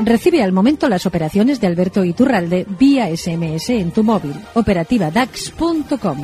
Recibe 0.05 0.43
al 0.43 0.51
momento 0.51 0.89
las 0.89 1.07
operaciones 1.07 1.61
de 1.61 1.69
Alberto 1.69 2.03
Iturralde 2.03 2.67
vía 2.77 3.17
SMS 3.17 3.71
en 3.71 3.93
tu 3.93 4.03
móvil. 4.03 4.35
Operativa 4.55 5.13
DAX.com. 5.13 6.19